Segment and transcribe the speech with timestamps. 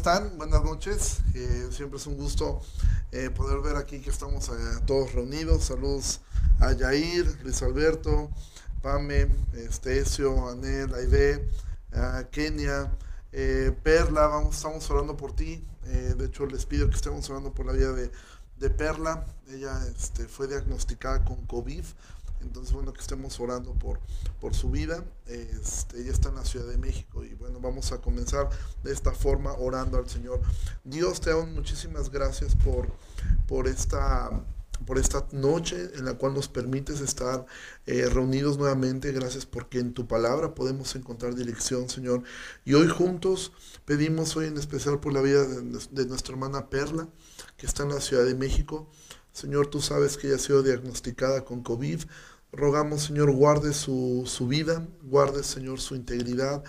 [0.00, 0.38] están?
[0.38, 1.18] Buenas noches.
[1.34, 2.62] Eh, siempre es un gusto
[3.12, 4.52] eh, poder ver aquí que estamos eh,
[4.86, 5.64] todos reunidos.
[5.64, 6.20] Saludos
[6.58, 8.30] a Yair, Luis Alberto,
[8.80, 11.46] Pame, Estesio, Anel, Aide,
[11.92, 12.90] a Kenia,
[13.82, 14.26] Perla.
[14.28, 15.62] Vamos, estamos orando por ti.
[15.84, 18.10] de hecho, les pido que estemos orando por la vida de,
[18.56, 19.26] de Perla.
[19.50, 21.84] Ella este, fue diagnosticada con COVID.
[22.42, 24.00] Entonces, bueno, que estemos orando por,
[24.40, 25.04] por su vida.
[25.26, 28.48] Este, ella está en la Ciudad de México y bueno, vamos a comenzar
[28.82, 30.40] de esta forma orando al Señor.
[30.84, 32.88] Dios te da muchísimas gracias por,
[33.46, 34.30] por esta
[34.86, 37.44] por esta noche en la cual nos permites estar
[37.86, 39.12] eh, reunidos nuevamente.
[39.12, 42.22] Gracias porque en tu palabra podemos encontrar dirección, Señor.
[42.64, 43.52] Y hoy juntos
[43.84, 47.08] pedimos hoy en especial por la vida de, de nuestra hermana Perla,
[47.56, 48.88] que está en la Ciudad de México.
[49.32, 52.00] Señor, tú sabes que ella ha sido diagnosticada con COVID.
[52.52, 56.64] Rogamos, Señor, guarde su, su, vida, guarde, Señor, su integridad.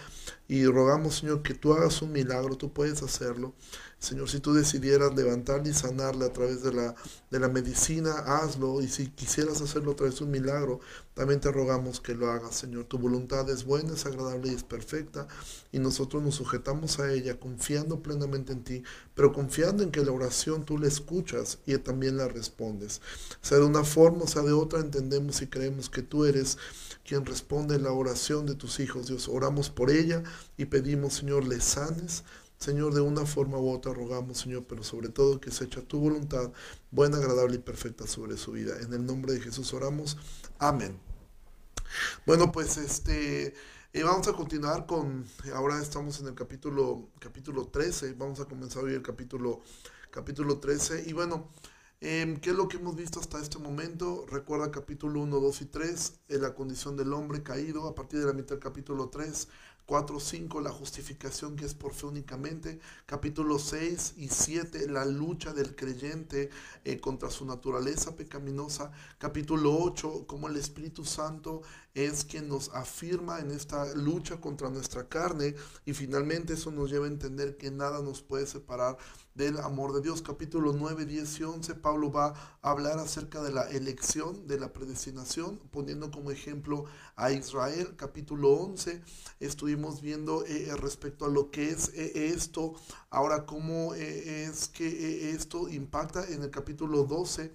[0.48, 3.56] Y rogamos, Señor, que tú hagas un milagro, tú puedes hacerlo.
[4.02, 6.96] Señor, si tú decidieras levantarle y sanarle a través de la,
[7.30, 8.82] de la medicina, hazlo.
[8.82, 10.80] Y si quisieras hacerlo a través de un milagro,
[11.14, 12.86] también te rogamos que lo hagas, Señor.
[12.86, 15.28] Tu voluntad es buena, es agradable y es perfecta.
[15.72, 20.12] Y nosotros nos sujetamos a ella, confiando plenamente en ti, pero confiando en que la
[20.12, 23.02] oración tú la escuchas y también la respondes.
[23.42, 26.58] Sea de una forma sea de otra, entendemos y creemos que tú eres
[27.06, 29.06] quien responde la oración de tus hijos.
[29.08, 30.24] Dios, oramos por ella
[30.58, 32.24] y pedimos, Señor, le sanes
[32.62, 36.00] Señor, de una forma u otra rogamos, Señor, pero sobre todo que se echa tu
[36.00, 36.52] voluntad,
[36.92, 38.76] buena, agradable y perfecta sobre su vida.
[38.82, 40.16] En el nombre de Jesús oramos.
[40.60, 41.00] Amén.
[42.28, 43.56] Bueno, pues este,
[43.94, 48.84] eh, vamos a continuar con, ahora estamos en el capítulo, capítulo 13, vamos a comenzar
[48.84, 49.64] hoy el capítulo,
[50.12, 51.06] capítulo 13.
[51.08, 51.50] Y bueno,
[52.00, 54.28] em, ¿Qué es lo que hemos visto hasta este momento?
[54.30, 58.28] Recuerda capítulo 1, 2 y 3, en la condición del hombre caído, a partir de
[58.28, 59.48] la mitad del capítulo 3,
[59.86, 62.80] 4, 5, la justificación que es por fe únicamente.
[63.06, 66.50] Capítulo 6 y 7, la lucha del creyente
[66.86, 68.92] eh, contra su naturaleza pecaminosa.
[69.18, 71.62] Capítulo 8, cómo el Espíritu Santo
[71.94, 75.56] es quien nos afirma en esta lucha contra nuestra carne.
[75.86, 78.98] Y finalmente eso nos lleva a entender que nada nos puede separar
[79.36, 80.22] del amor de Dios.
[80.22, 84.74] Capítulo 9, 10 y 11, Pablo va a hablar acerca de la elección, de la
[84.74, 87.96] predestinación, poniendo como ejemplo a Israel.
[87.96, 89.02] Capítulo 11,
[89.40, 92.74] estuvimos viendo eh, eh, respecto a lo que es eh, esto,
[93.10, 97.54] ahora cómo es que esto impacta en el capítulo 12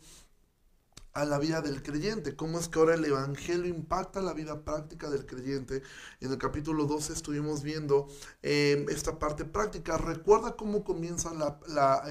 [1.17, 5.09] a la vida del creyente, cómo es que ahora el Evangelio impacta la vida práctica
[5.09, 5.83] del creyente.
[6.21, 8.07] En el capítulo 12 estuvimos viendo
[8.43, 9.97] em, esta parte práctica.
[9.97, 11.33] Recuerda cómo comienza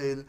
[0.00, 0.26] el,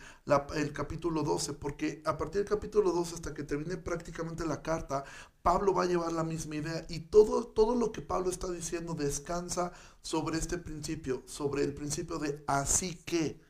[0.56, 5.04] el, capítulo 12, porque a partir del capítulo 12 hasta que termine prácticamente la carta,
[5.42, 8.94] Pablo va a llevar la misma idea y todo, todo lo que Pablo está diciendo
[8.94, 9.72] descansa
[10.04, 13.47] sobre este principio, sobre el principio de así que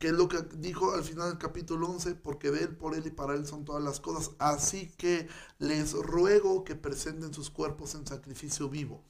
[0.00, 3.06] que es lo que dijo al final del capítulo 11, porque de él, por él
[3.06, 4.30] y para él son todas las cosas.
[4.38, 5.28] Así que
[5.58, 9.04] les ruego que presenten sus cuerpos en sacrificio vivo.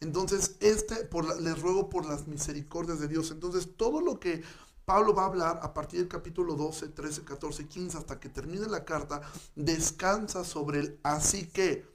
[0.00, 3.30] Entonces, este, por les ruego por las misericordias de Dios.
[3.30, 4.42] Entonces, todo lo que
[4.84, 8.66] Pablo va a hablar a partir del capítulo 12, 13, 14, 15, hasta que termine
[8.66, 9.22] la carta,
[9.54, 11.86] descansa sobre el así que.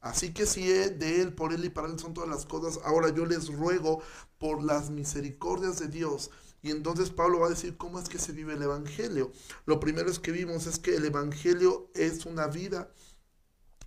[0.00, 3.10] Así que si de él, por él y para él son todas las cosas, ahora
[3.10, 4.02] yo les ruego
[4.38, 8.32] por las misericordias de Dios y entonces Pablo va a decir cómo es que se
[8.32, 9.32] vive el Evangelio.
[9.66, 12.88] Lo primero es que vimos es que el Evangelio es una vida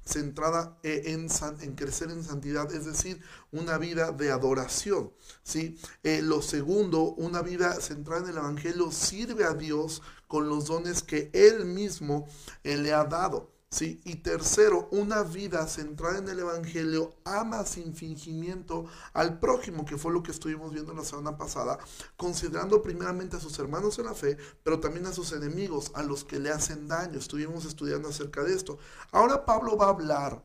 [0.05, 3.21] centrada eh, en, crecer en santidad, es decir,
[3.51, 5.11] una vida de adoración.
[5.43, 5.79] ¿sí?
[6.03, 11.01] Eh, lo segundo, una vida centrada en el Evangelio sirve a Dios con los dones
[11.01, 12.27] que Él mismo
[12.63, 13.54] eh, le ha dado.
[13.69, 14.01] ¿Sí?
[14.05, 20.13] Y tercero, una vida centrada en el Evangelio ama sin fingimiento al prójimo, que fue
[20.13, 21.77] lo que estuvimos viendo la semana pasada,
[22.17, 26.23] considerando primeramente a sus hermanos en la fe, pero también a sus enemigos, a los
[26.23, 27.19] que le hacen daño.
[27.19, 28.77] Estuvimos estudiando acerca de esto.
[29.11, 30.43] Ahora Pablo va a hablar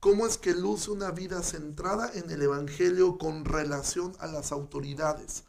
[0.00, 5.44] cómo es que luce una vida centrada en el Evangelio con relación a las autoridades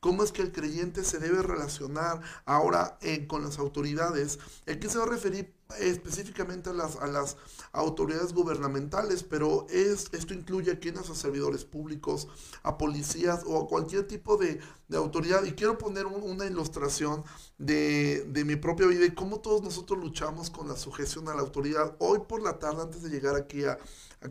[0.00, 4.38] cómo es que el creyente se debe relacionar ahora eh, con las autoridades.
[4.66, 7.36] Aquí se va a referir específicamente a las, a las
[7.72, 12.28] autoridades gubernamentales, pero es, esto incluye a quienes, a servidores públicos,
[12.62, 14.60] a policías o a cualquier tipo de,
[14.92, 15.44] autoridad.
[15.44, 17.22] Y quiero poner una ilustración
[17.58, 21.94] de, mi propia vida y cómo todos nosotros luchamos con la sujeción a la autoridad.
[22.00, 23.78] Hoy por la tarde, antes de llegar aquí a,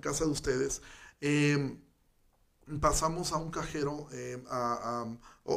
[0.01, 0.81] casa de ustedes,
[1.21, 1.79] em,
[2.81, 5.05] pasamos a un cajero, em, a,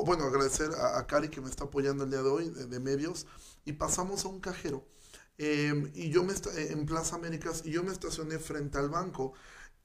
[0.04, 3.26] bueno, agradecer a, Cari que me está apoyando el día de hoy, de medios,
[3.64, 4.86] y pasamos a un cajero.
[5.38, 9.32] Em, y yo me en Plaza Américas y yo me estacioné frente al banco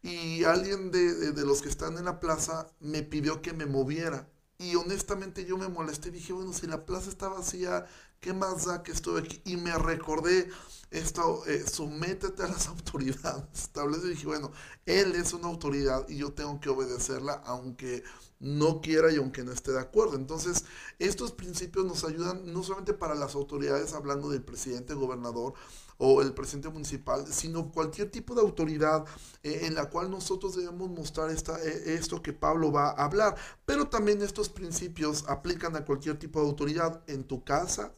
[0.01, 4.29] y alguien de, los que están en la plaza me pidió que me moviera.
[4.59, 7.85] Y honestamente yo me molesté, dije, bueno, si la plaza está vacía,
[8.19, 9.41] ¿qué más da que estoy aquí?
[9.45, 10.49] Y me recordé
[10.91, 14.51] esto, eh, sométete a las autoridades, establece, y dije, bueno,
[14.85, 18.03] él es una autoridad y yo tengo que obedecerla, aunque
[18.39, 20.15] no quiera y aunque no esté de acuerdo.
[20.15, 20.65] Entonces,
[20.99, 25.53] estos principios nos ayudan no solamente para las autoridades, hablando del presidente, gobernador,
[25.97, 29.05] o el presidente municipal, sino cualquier tipo de autoridad
[29.43, 33.35] eh, en la cual nosotros debemos mostrar esta, eh, esto que Pablo va a hablar.
[33.65, 37.93] Pero también estos principios aplican a cualquier tipo de autoridad en tu casa,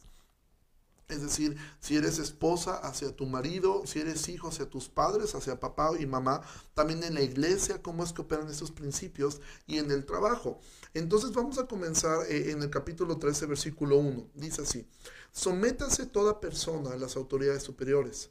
[1.10, 5.60] es decir, si eres esposa hacia tu marido, si eres hijo hacia tus padres, hacia
[5.60, 6.42] papá y mamá,
[6.74, 10.60] también en la iglesia, cómo es que operan estos principios y en el trabajo.
[10.94, 14.30] Entonces vamos a comenzar eh, en el capítulo 13, versículo 1.
[14.34, 14.86] Dice así,
[15.32, 18.30] sométase toda persona a las autoridades superiores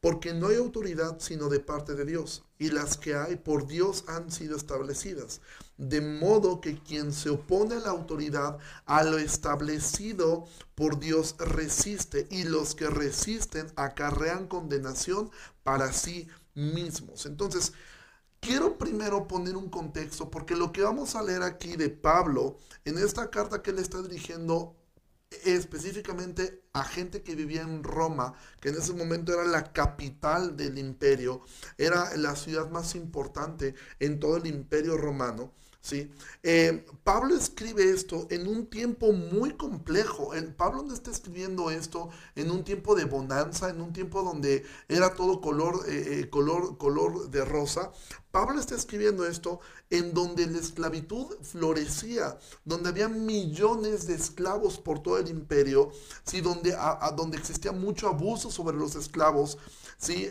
[0.00, 4.04] porque no hay autoridad sino de parte de Dios, y las que hay por Dios
[4.06, 5.40] han sido establecidas.
[5.76, 12.26] De modo que quien se opone a la autoridad, a lo establecido por Dios resiste,
[12.30, 15.30] y los que resisten acarrean condenación
[15.62, 17.26] para sí mismos.
[17.26, 17.72] Entonces,
[18.40, 22.98] quiero primero poner un contexto, porque lo que vamos a leer aquí de Pablo, en
[22.98, 24.77] esta carta que él está dirigiendo
[25.44, 30.78] específicamente a gente que vivía en Roma, que en ese momento era la capital del
[30.78, 31.42] imperio,
[31.76, 35.52] era la ciudad más importante en todo el imperio romano.
[35.88, 36.10] ¿Sí?
[36.42, 40.32] Eh, Pablo escribe esto en un tiempo muy complejo.
[40.56, 45.14] Pablo no está escribiendo esto en un tiempo de bonanza, en un tiempo donde era
[45.14, 47.90] todo color, eh, eh, color, color de rosa.
[48.30, 55.02] Pablo está escribiendo esto en donde la esclavitud florecía, donde había millones de esclavos por
[55.02, 55.90] todo el imperio,
[56.24, 56.42] ¿sí?
[56.42, 59.56] donde, a, donde existía mucho abuso sobre los esclavos.
[59.96, 60.28] ¿sí?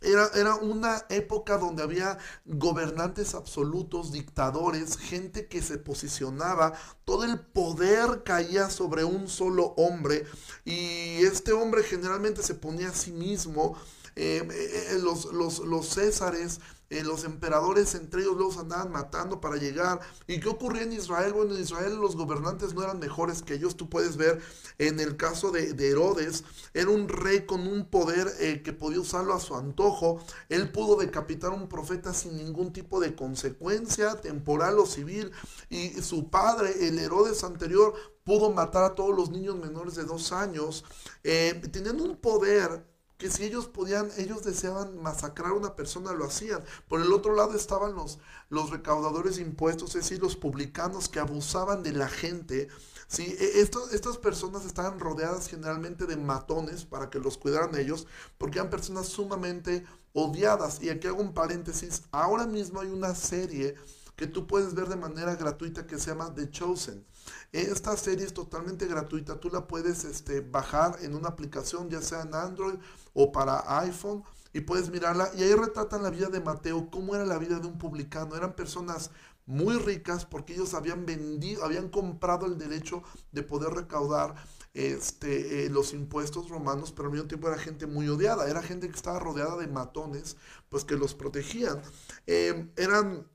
[0.00, 6.74] Era, era, una época donde había gobernantes absolutos, dictadores, gente que se posicionaba,
[7.04, 10.24] todo el poder caía sobre un solo hombre
[10.64, 13.76] y este hombre generalmente se ponía a sí mismo.
[14.20, 16.58] Eh, eh, eh, los, los, los césares
[16.90, 20.00] eh, los emperadores entre ellos los andaban matando para llegar.
[20.26, 21.34] ¿Y qué ocurría en Israel?
[21.34, 23.76] Bueno, en Israel los gobernantes no eran mejores que ellos.
[23.76, 24.40] Tú puedes ver
[24.78, 29.34] en el caso de, Herodes, era un rey con un poder eh, que podía usarlo
[29.34, 30.20] a su antojo.
[30.48, 35.30] Él pudo decapitar a un profeta sin ningún tipo de consecuencia temporal o civil.
[35.68, 37.94] Y su padre, el Herodes anterior,
[38.24, 40.84] pudo matar a todos los niños menores de dos años,
[41.24, 42.84] eh, teniendo un poder
[43.18, 46.62] que si ellos podían, ellos deseaban masacrar a una persona, lo hacían.
[46.86, 51.18] Por el otro lado estaban los, los recaudadores de impuestos, es decir, los publicanos que
[51.18, 52.68] abusaban de la gente.
[53.08, 53.36] ¿sí?
[53.40, 58.06] E, estas personas estaban rodeadas generalmente de matones para que los cuidaran ellos,
[58.38, 60.80] porque eran personas sumamente odiadas.
[60.80, 63.74] Y aquí hago un paréntesis, ahora mismo hay una serie
[64.14, 67.04] que tú puedes ver de manera gratuita que se llama The Chosen.
[67.52, 72.22] Esta serie es totalmente gratuita, tú la puedes este, bajar en una aplicación, ya sea
[72.22, 72.74] en Android
[73.14, 74.22] o para iPhone,
[74.52, 75.30] y puedes mirarla.
[75.34, 78.36] Y ahí retratan la vida de Mateo, cómo era la vida de un publicano.
[78.36, 79.10] Eran personas
[79.46, 83.02] muy ricas porque ellos habían vendido, habían comprado el derecho
[83.32, 84.34] de poder recaudar
[84.74, 88.88] este, eh, los impuestos romanos, pero al mismo tiempo era gente muy odiada, era gente
[88.88, 90.36] que estaba rodeada de matones,
[90.68, 91.80] pues que los protegían.
[92.26, 93.26] Eh, eran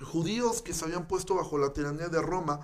[0.00, 2.60] judíos que se habían puesto bajo la tiranía de Roma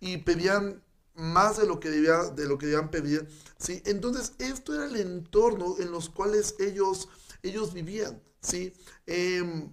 [0.00, 0.82] y pedían
[1.14, 3.26] más de lo que debía, de lo que debían pedir,
[3.58, 3.82] ¿sí?
[3.86, 7.08] Entonces, esto era el entorno en los cuales ellos,
[7.42, 8.74] ellos vivían, ¿sí?
[9.06, 9.72] Em,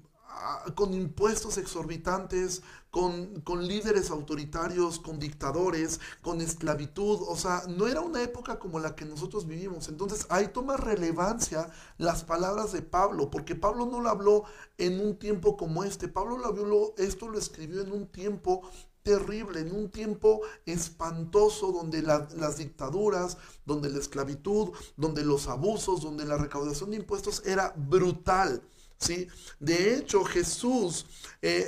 [0.76, 7.20] con impuestos exorbitantes, con, con, líderes autoritarios, con dictadores, con esclavitud.
[7.28, 9.90] O sea, no era una época como la que nosotros vivimos.
[9.90, 14.44] Entonces ahí toma relevancia las palabras de Pablo, porque Pablo no lo habló
[14.78, 16.08] en un tiempo como este.
[16.08, 18.62] Pablo lo habló, esto lo escribió en un tiempo
[19.04, 26.26] terrible, en un tiempo espantoso donde las dictaduras, donde la esclavitud, donde los abusos, donde
[26.26, 28.64] la recaudación de impuestos era brutal.
[28.98, 29.28] ¿sí?
[29.60, 31.06] De hecho, Jesús
[31.42, 31.68] eh,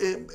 [0.00, 0.26] eh,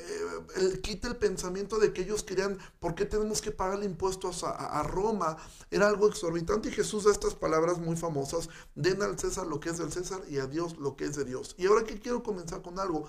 [0.56, 4.50] eh, quita el pensamiento de que ellos querían, ¿por qué tenemos que pagar impuestos a,
[4.50, 5.36] a, Roma?
[5.70, 9.70] Era algo exorbitante y Jesús da estas palabras muy famosas, den al César lo que
[9.70, 11.54] es del César y a Dios lo que es de Dios.
[11.58, 13.06] Y ahora que quiero comenzar con algo,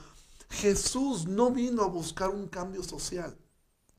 [0.50, 3.38] Jesús no vino a buscar un cambio social.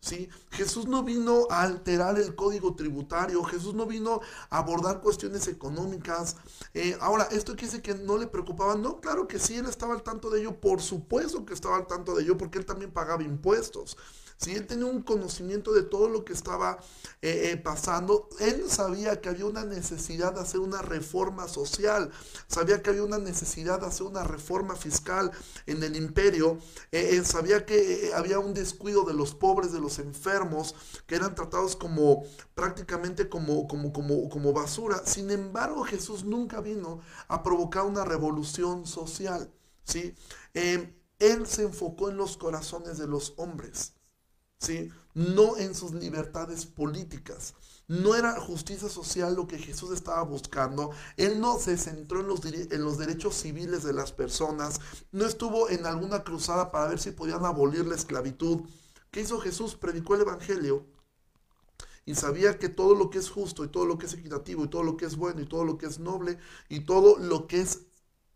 [0.01, 0.29] ¿sí?
[0.51, 6.37] Jesús no vino a alterar el código tributario, Jesús no vino a abordar cuestiones económicas.
[6.75, 8.75] Eh, ahora, ¿esto quiere decir que no le preocupaba?
[8.75, 11.87] No, claro que sí, él estaba al tanto de ello, por supuesto que estaba al
[11.87, 13.97] tanto de ello, porque él también pagaba impuestos.
[14.41, 16.79] Si él tenía un conocimiento de todo lo que estaba
[17.21, 22.11] eh, eh, pasando, él sabía que había una necesidad de hacer una reforma social,
[22.47, 25.31] sabía que había una necesidad de hacer una reforma fiscal
[25.67, 26.57] en el imperio,
[26.91, 30.75] eh, sabía que había un descuido de los pobres, de los enfermos,
[31.07, 35.03] que eran tratados como prácticamente como, como, como, como basura.
[35.05, 39.53] Sin embargo, Jesús nunca vino a provocar una revolución social.
[39.85, 40.15] ¿sí?
[40.55, 44.00] él se enfocó en los corazones de los hombres.
[44.61, 44.91] ¿Sí?
[45.15, 47.55] No en sus libertades políticas.
[47.89, 50.93] No era justicia social lo que Jesús estaba buscando.
[51.17, 54.81] Él no se centró en los, en los derechos civiles de las personas.
[55.11, 58.61] No estuvo en alguna cruzada para ver si podían abolir la esclavitud.
[59.11, 59.75] ¿Qué hizo Jesús?
[59.75, 60.87] Predicó el Evangelio
[62.07, 64.69] y sabía que todo lo que es justo y todo lo que es equitativo y
[64.69, 66.39] todo lo que es bueno y todo lo que es noble
[66.69, 67.83] y todo lo que es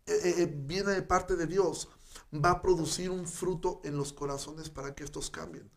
[0.05, 1.89] eh, eh, viene de parte de Dios
[2.33, 5.69] va a producir un fruto en los corazones para que estos cambien.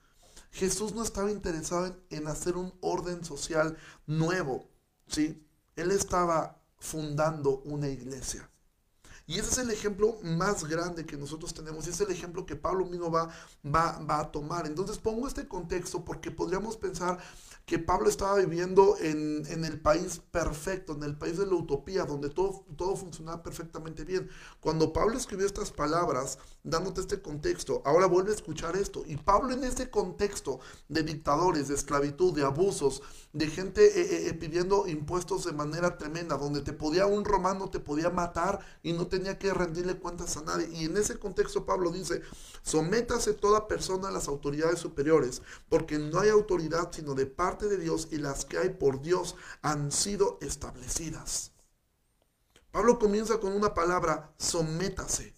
[0.50, 3.76] Jesús no estaba interesado en, hacer un orden social
[4.06, 4.68] nuevo,
[5.06, 5.44] ¿sí?
[5.76, 8.48] Él estaba fundando una iglesia.
[9.26, 12.56] Y ese es el ejemplo más grande que nosotros tenemos y es el ejemplo que
[12.56, 13.28] Pablo mismo va,
[13.64, 14.66] va, va a tomar.
[14.66, 17.18] Entonces pongo este contexto porque podríamos pensar
[17.68, 22.30] que Pablo estaba viviendo en, el país perfecto, en el país de la utopía, donde
[22.30, 24.30] todo, todo funcionaba perfectamente bien.
[24.58, 29.02] Cuando Pablo escribió estas palabras, dándote este contexto, ahora vuelve a escuchar esto.
[29.06, 33.02] Y Pablo en ese contexto de dictadores, de esclavitud, de abusos,
[33.34, 37.68] de gente eh, eh, eh, pidiendo impuestos de manera tremenda, donde te podía un romano,
[37.68, 40.70] te podía matar y no tenía que rendirle cuentas a nadie.
[40.72, 42.22] Y en ese contexto Pablo dice,
[42.62, 47.78] sométase toda persona a las autoridades superiores, porque no hay autoridad sino de parte de
[47.78, 51.52] Dios y las que hay por Dios han sido establecidas.
[52.70, 55.37] Pablo comienza con una palabra, sométase.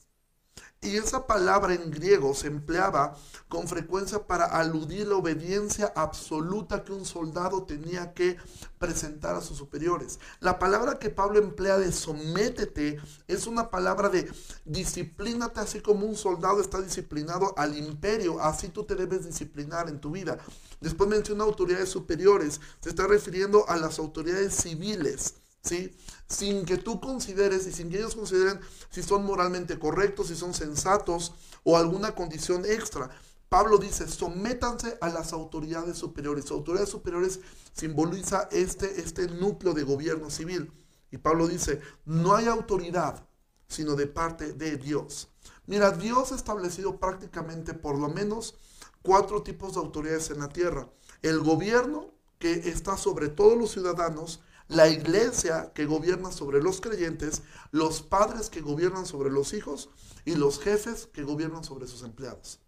[0.83, 3.15] Y esa palabra en griego se empleaba
[3.49, 8.39] con frecuencia para aludir la obediencia absoluta que un soldado tenía que
[8.79, 10.19] presentar a sus superiores.
[10.41, 14.33] La palabra que Pablo emplea de sométete es una palabra de
[14.65, 20.01] disciplínate así como un soldado está disciplinado al imperio, así tú te debes disciplinar en
[20.01, 20.39] tu vida.
[20.81, 25.35] Después menciona autoridades superiores, se está refiriendo a las autoridades civiles.
[25.63, 25.97] ¿Sí?
[26.29, 30.55] Sin que tú consideres y sin que ellos consideren si son moralmente correctos, si son
[30.55, 31.33] sensatos
[31.65, 33.11] o alguna condición extra.
[33.49, 36.51] Pablo dice, sométanse a las autoridades superiores.
[36.51, 37.41] Autoridades superiores
[37.73, 40.73] simboliza este, este núcleo de gobierno civil.
[41.11, 43.27] Y Pablo dice, no hay autoridad
[43.71, 45.29] sino de parte de Dios.
[45.67, 48.57] Mira, Dios ha establecido prácticamente por lo menos
[49.01, 50.91] cuatro tipos de autoridades en la tierra.
[51.23, 54.41] El gobierno que está sobre todos los ciudadanos,
[54.71, 59.91] la iglesia que gobierna sobre los creyentes, los padres que gobiernan sobre los hijos
[60.25, 62.61] y los jefes que gobiernan sobre sus empleados.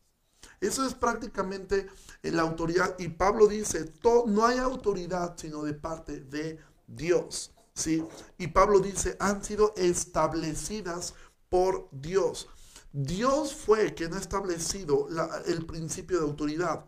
[0.61, 1.87] Eso es prácticamente
[2.23, 2.97] la autoridad.
[2.99, 3.93] Y Pablo dice,
[4.27, 7.53] no hay autoridad sino de parte de Dios.
[7.73, 8.05] ¿sí?
[8.37, 11.15] Y Pablo dice, han sido establecidas
[11.49, 12.49] por Dios.
[12.93, 15.07] Dios fue quien ha establecido
[15.47, 16.85] el principio de autoridad.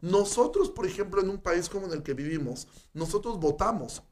[0.00, 4.02] Nosotros, por ejemplo, en un país como en el que vivimos, nosotros votamos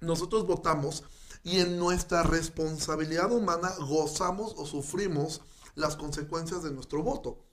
[0.00, 1.04] nosotros votamos
[1.42, 5.40] y en nuestra responsabilidad humana gozamos o sufrimos
[5.74, 7.44] las consecuencias de nuestro voto.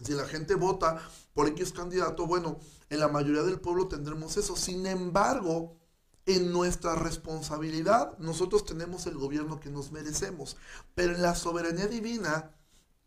[0.00, 1.00] Si la gente vota
[1.32, 2.58] por X candidato, bueno,
[2.90, 4.56] en la mayoría del pueblo tendremos eso.
[4.56, 5.78] Sin embargo,
[6.26, 10.56] en nuestra responsabilidad, nosotros tenemos el gobierno que nos merecemos.
[10.94, 12.54] Pero en la soberanía divina,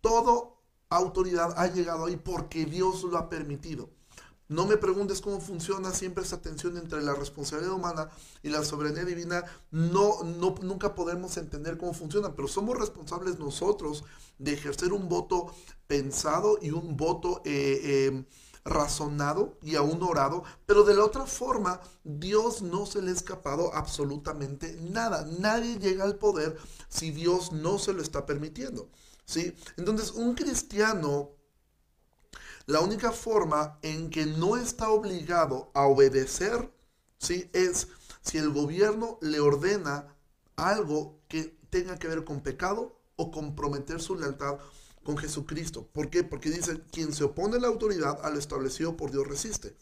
[0.02, 0.50] toda
[0.90, 3.90] autoridad ha llegado ahí porque Dios lo ha permitido.
[4.50, 8.10] No me preguntes cómo funciona siempre esa tensión entre la responsabilidad humana
[8.44, 9.44] y la soberanía divina.
[9.72, 14.06] No, no, nunca podemos entender cómo funciona, pero somos responsables nosotros
[14.39, 15.54] de ejercer un voto
[15.88, 18.25] pensado y un voto eh, em,
[18.63, 20.44] razonado y aún orado.
[20.66, 25.27] Pero de la otra forma, Dios no se le ha escapado absolutamente nada.
[25.39, 28.89] Nadie llega al poder si Dios no se lo está permitiendo.
[29.25, 29.54] ¿sí?
[29.75, 31.37] Entonces, un cristiano
[32.68, 36.72] la única forma en que no está obligado a obedecer,
[37.18, 37.50] ¿sí?
[37.54, 37.88] Es
[38.22, 40.14] si el gobierno le ordena
[40.58, 44.60] algo que tenga que ver con pecado o comprometer su lealtad
[45.04, 45.88] con Jesucristo.
[45.88, 46.26] ¿Por qué?
[46.26, 49.78] Porque dice, quien se opone a la autoridad a lo establecido por Dios resiste.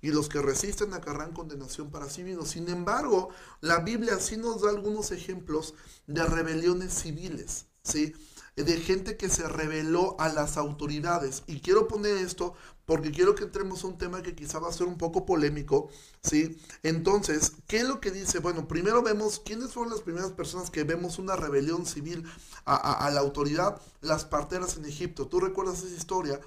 [0.00, 2.50] Y los que resisten acarran condenación para sí mismos.
[2.50, 5.74] Sin embargo, la Biblia sí nos da algunos ejemplos
[6.06, 7.66] de rebeliones civiles.
[7.82, 8.14] ¿sí?
[8.56, 11.42] De gente que se rebeló a las autoridades.
[11.46, 12.54] Y quiero poner esto
[12.84, 15.88] porque quiero que entremos a un tema que quizá va a ser un poco polémico,
[16.22, 16.58] ¿sí?
[16.82, 18.40] Entonces, ¿qué es lo que dice?
[18.40, 22.24] Bueno, primero vemos quiénes fueron las primeras personas que vemos una rebelión civil
[22.64, 25.28] a, la autoridad, las parteras en Egipto.
[25.28, 26.40] ¿Tú recuerdas esa historia?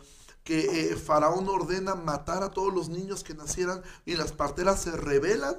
[0.44, 4.92] que eh, Faraón ordena matar a todos los niños que nacieran y las parteras se
[4.92, 5.56] rebelan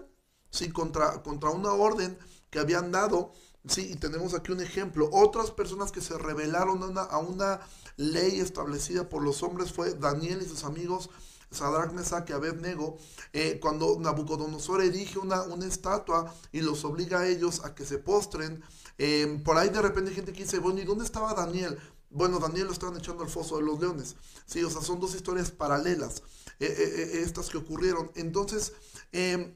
[0.50, 0.70] ¿sí?
[0.70, 2.16] contra, contra una orden
[2.50, 3.32] que habían dado.
[3.68, 5.08] Sí, y tenemos aquí un ejemplo.
[5.12, 7.60] Otras personas que se rebelaron a una,
[7.96, 11.10] ley establecida por los hombres fue Daniel y sus amigos
[11.50, 12.98] Sadrach, Mesach y Abednego,
[13.32, 17.98] eh, cuando Nabucodonosor erige una, una estatua y los obliga a ellos a que se
[17.98, 18.62] postren,
[18.98, 21.78] eh, por ahí de repente gente que dice, bueno, ¿y dónde estaba Daniel?
[22.10, 24.16] Bueno, Daniel lo estaban echando al foso de los leones.
[24.46, 26.22] Sí, o sea, son dos historias paralelas,
[26.60, 28.10] eh, estas que ocurrieron.
[28.14, 28.72] Entonces,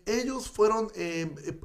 [0.06, 0.90] ellos fueron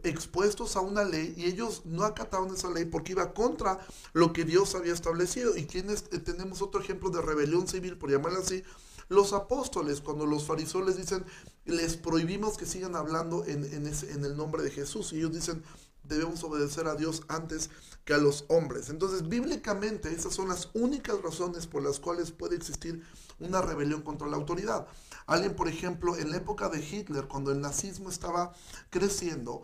[0.04, 3.80] expuestos a una ley y ellos no acataron esa ley porque iba contra
[4.14, 5.56] lo que Dios había establecido.
[5.56, 8.64] Y quienes tenemos otro ejemplo de rebelión civil, por llamarla así,
[9.08, 11.24] los apóstoles, cuando los fariseos les dicen,
[11.66, 15.64] les prohibimos que sigan hablando en, en, el nombre de Jesús, y ellos dicen,
[16.08, 17.70] debemos obedecer a Dios antes
[18.06, 18.90] que a los hombres.
[18.90, 23.04] Entonces, bíblicamente, esas son las únicas razones por las cuales puede existir
[23.40, 24.88] una rebelión contra la autoridad.
[25.26, 28.54] Alguien, por ejemplo, en la época de Hitler, cuando el nazismo estaba
[28.90, 29.64] creciendo,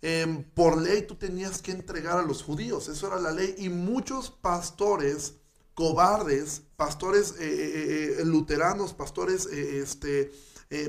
[0.00, 3.68] em, por ley tú tenías que entregar a los judíos, eso era la ley, y
[3.68, 5.34] muchos pastores
[5.74, 10.32] cobardes, pastores eh, eh, eh, luteranos, pastores este,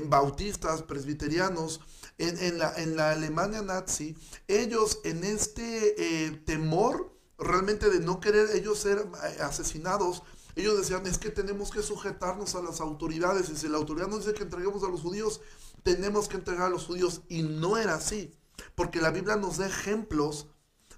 [0.06, 1.80] bautistas, presbiterianos,
[2.20, 8.78] en, la, en, la, Alemania nazi, ellos en este temor realmente de no querer ellos
[8.78, 9.06] ser
[9.40, 10.22] asesinados,
[10.54, 14.20] ellos decían, es que tenemos que sujetarnos a las autoridades, y si la autoridad nos
[14.20, 15.40] dice que entreguemos a los judíos,
[15.82, 18.34] tenemos que entregar a los judíos, y no era así,
[18.74, 20.48] porque la Biblia nos da ejemplos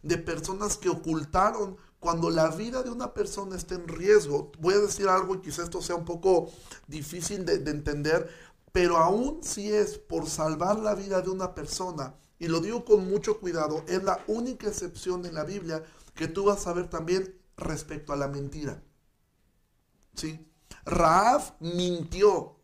[0.02, 4.81] de personas que ocultaron cuando la vida de una persona está en riesgo, voy a
[4.81, 6.50] decir algo y quizás esto sea un poco
[6.88, 8.29] difícil de, entender,
[8.73, 13.09] pero aún si es por salvar la vida de una persona, y lo digo con
[13.09, 17.38] mucho cuidado, es la única excepción en la Biblia que tú vas a ver también
[17.57, 18.83] respecto a la mentira.
[20.14, 20.49] ¿Sí?
[20.85, 22.57] Raab mintió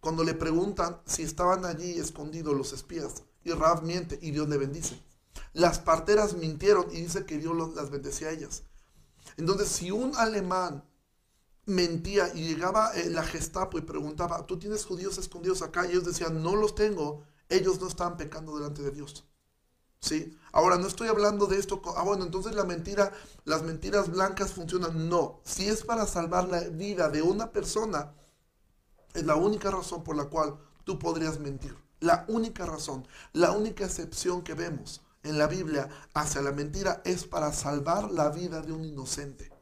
[0.00, 3.22] cuando le preguntan si estaban allí escondidos los espías.
[3.42, 5.02] Y Raab miente y Dios le bendice.
[5.52, 8.64] Las parteras mintieron y dice que Dios las bendecía a ellas.
[9.36, 10.84] Entonces, si un alemán
[11.66, 15.86] mentía y llegaba eh, la Gestapo y preguntaba, ¿tú tienes judíos escondidos acá?
[15.86, 19.24] Y ellos decían, no los tengo, ellos no estaban pecando delante de Dios.
[20.00, 20.38] ¿Sí?
[20.52, 23.10] Ahora, no estoy hablando de esto, ah, bueno, entonces la mentira,
[23.44, 25.08] las mentiras blancas funcionan.
[25.08, 28.12] No, si es para salvar la vida de una persona,
[29.14, 31.74] es la única razón por la cual tú podrías mentir.
[32.00, 37.24] La única razón, la única excepción que vemos en la Biblia hacia la mentira es
[37.24, 39.53] para salvar la vida de un inocente.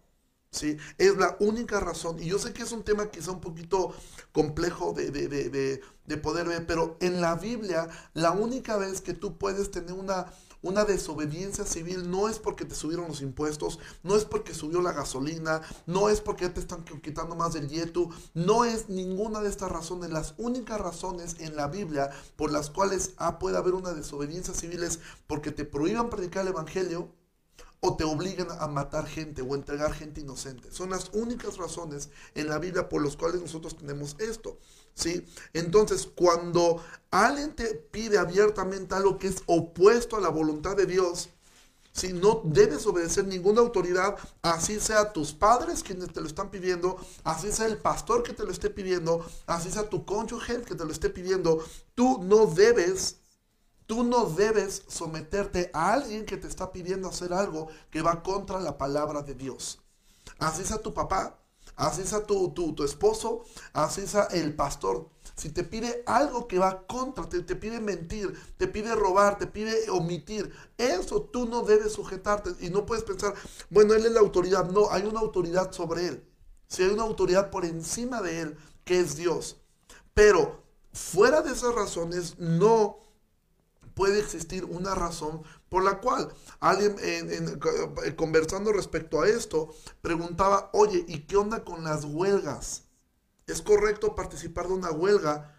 [0.53, 0.77] ¿Sí?
[0.99, 2.23] Es la única razón.
[2.23, 3.93] Y yo sé que es un tema quizá un poquito
[4.31, 9.71] complejo de, de poder ver, pero en la Biblia la única vez que tú puedes
[9.71, 10.27] tener una
[10.63, 14.93] una desobediencia civil no es porque te subieron los impuestos, no es porque subió la
[14.93, 19.71] gasolina, no es porque te están quitando más del yetu, no es ninguna de estas
[19.71, 20.11] razones.
[20.11, 24.85] Las únicas razones en la Biblia por las cuales ah, puede haber una desobediencia civil
[24.85, 27.11] es porque te prohíban predicar el Evangelio
[27.85, 30.71] o te obligan a matar gente o entregar gente inocente.
[30.71, 34.57] Son las únicas razones en la Biblia por las cuales nosotros tenemos esto.
[34.95, 35.27] ¿sí?
[35.53, 41.31] Entonces, cuando alguien te pide abiertamente algo que es opuesto a la voluntad de Dios,
[41.91, 46.97] si no debes obedecer ninguna autoridad, así sea tus padres quienes te lo están pidiendo,
[47.25, 50.85] así sea el pastor que te lo esté pidiendo, así sea tu cónyuge que te
[50.85, 51.63] lo esté pidiendo,
[51.97, 53.17] tú no debes
[53.93, 58.59] Tú no debes someterte a alguien que te está pidiendo hacer algo que va contra
[58.59, 59.83] la palabra de Dios.
[60.39, 61.39] Así sea tu papá,
[61.77, 65.11] así sea tu, tu, esposo, así sea el pastor.
[65.37, 69.47] Si te pide algo que va contra, te, te, pide mentir, te pide robar, te
[69.47, 73.35] pide omitir, eso tú no debes sujetarte y no puedes pensar,
[73.69, 74.71] bueno, él es la autoridad.
[74.71, 76.27] No, hay una autoridad sobre él.
[76.67, 79.59] Si hay una autoridad por encima de él, que es Dios.
[80.15, 80.63] Pero
[80.95, 83.02] fuera de esas razones, no
[83.95, 91.05] puede existir una razón por la cual alguien eh, conversando respecto a esto preguntaba, oye,
[91.09, 92.85] ¿y qué onda con las huelgas?
[93.47, 95.57] ¿Es correcto participar de una huelga?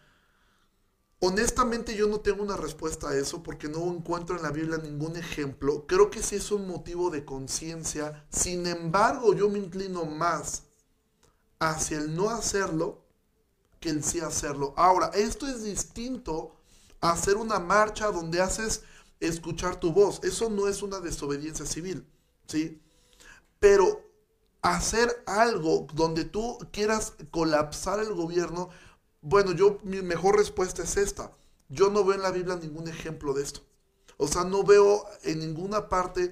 [1.19, 5.15] Honestamente yo no tengo una respuesta a eso porque no encuentro en la Biblia ningún
[5.15, 5.85] ejemplo.
[5.87, 8.25] Creo que sí es un motivo de conciencia.
[8.29, 10.63] Sin embargo, yo me inclino más
[11.59, 13.05] hacia el no hacerlo
[13.79, 14.73] que el sí hacerlo.
[14.75, 16.55] Ahora, esto es distinto
[17.11, 18.83] hacer una marcha donde haces
[19.19, 20.21] escuchar tu voz.
[20.23, 22.07] Eso no es una desobediencia civil,
[22.47, 22.81] ¿sí?
[23.59, 24.01] Pero
[24.61, 28.69] hacer algo donde tú quieras colapsar el gobierno,
[29.21, 31.31] bueno, yo mi mejor respuesta es esta.
[31.69, 33.61] Yo no veo en la Biblia ningún ejemplo de esto.
[34.17, 36.31] O sea, no veo en ninguna parte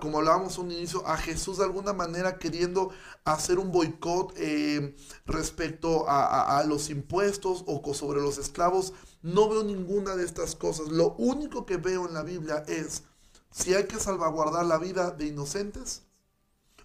[0.00, 2.90] como hablábamos un inicio, a Jesús de alguna manera queriendo
[3.24, 8.92] hacer un boicot eh, respecto a, a, los impuestos o sobre los esclavos.
[9.22, 10.88] No veo ninguna de estas cosas.
[10.88, 13.02] Lo único que veo en la Biblia es
[13.50, 16.02] si hay que salvaguardar la vida de inocentes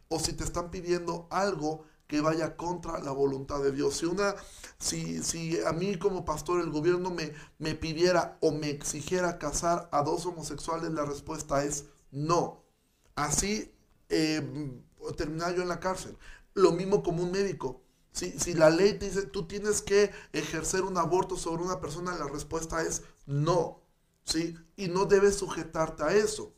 [0.08, 3.98] o si te están pidiendo algo que vaya contra la voluntad de Dios.
[3.98, 4.36] Si, una,
[4.80, 9.88] si, si a mí como pastor el gobierno me, me pidiera o me exigiera casar
[9.92, 12.64] a dos homosexuales, la respuesta es no.
[13.20, 13.70] Así
[14.08, 14.42] eh,
[15.18, 16.18] terminar yo en la cárcel.
[16.54, 17.82] Lo mismo como un médico.
[18.12, 22.18] Si, si la ley te dice tú tienes que ejercer un aborto sobre una persona,
[22.18, 23.82] la respuesta es no.
[24.24, 24.56] ¿sí?
[24.78, 26.54] Y no debes sujetarte a eso.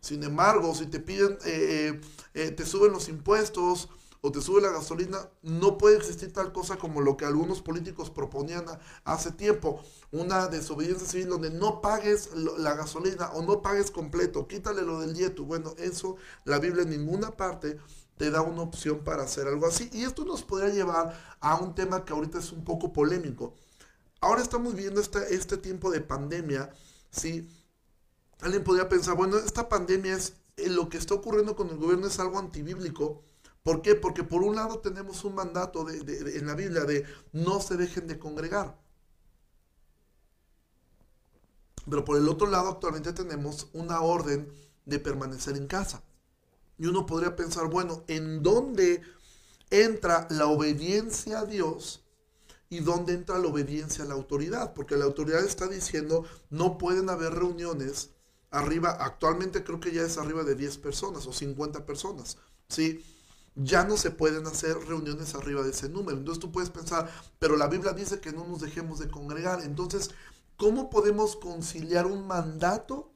[0.00, 2.00] Sin embargo, si te piden, eh,
[2.34, 3.88] eh, te suben los impuestos,
[4.22, 8.10] o te sube la gasolina, no puede existir tal cosa como lo que algunos políticos
[8.10, 8.64] proponían
[9.04, 14.82] hace tiempo, una desobediencia civil donde no pagues la gasolina o no pagues completo, quítale
[14.82, 15.44] lo del dieto.
[15.44, 17.78] Bueno, eso la Biblia en ninguna parte
[18.20, 19.88] te da una opción para hacer algo así.
[19.94, 23.54] Y esto nos podría llevar a un tema que ahorita es un poco polémico.
[24.20, 26.70] Ahora estamos viviendo este, este tiempo de pandemia,
[27.10, 27.48] ¿sí?
[28.42, 32.06] Alguien podría pensar, bueno, esta pandemia es, eh, lo que está ocurriendo con el gobierno
[32.06, 33.22] es algo antibíblico,
[33.62, 33.94] ¿Por qué?
[33.94, 38.18] Porque por un lado tenemos un mandato en la Biblia de no se dejen de
[38.18, 38.78] congregar.
[41.88, 44.50] Pero por el otro lado actualmente tenemos una orden
[44.84, 46.02] de permanecer en casa.
[46.78, 49.02] Y uno podría pensar, bueno, ¿en dónde
[49.68, 52.04] entra la obediencia a Dios
[52.70, 54.72] y dónde entra la obediencia a la autoridad?
[54.72, 58.10] Porque la autoridad está diciendo, no pueden haber reuniones
[58.50, 63.04] arriba, actualmente creo que ya es arriba de 10 personas o 50 personas, ¿sí?
[63.54, 66.16] Ya no se pueden hacer reuniones arriba de ese número.
[66.16, 69.62] Entonces tú puedes pensar, pero la Biblia dice que no nos dejemos de congregar.
[69.62, 70.10] Entonces,
[70.56, 73.12] ¿cómo podemos conciliar un mandato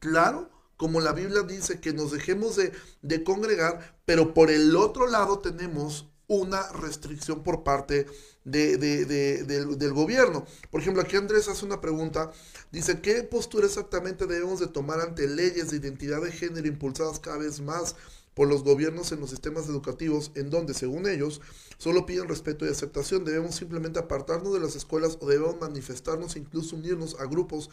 [0.00, 0.50] claro?
[0.76, 6.08] Como la Biblia dice que nos dejemos de, congregar, pero por el otro lado tenemos
[6.28, 8.06] una restricción por parte
[8.44, 10.46] del, del, gobierno.
[10.70, 12.30] Por ejemplo, aquí Andrés hace una pregunta.
[12.70, 17.38] Dice, ¿qué postura exactamente debemos de tomar ante leyes de identidad de género impulsadas cada
[17.38, 17.96] vez más
[18.38, 21.40] por los gobiernos en los sistemas educativos en donde, según ellos,
[21.76, 23.24] solo piden respeto y aceptación.
[23.24, 27.68] Debemos simplemente apartarnos de las escuelas o debemos manifestarnos e incluso unirnos a grupos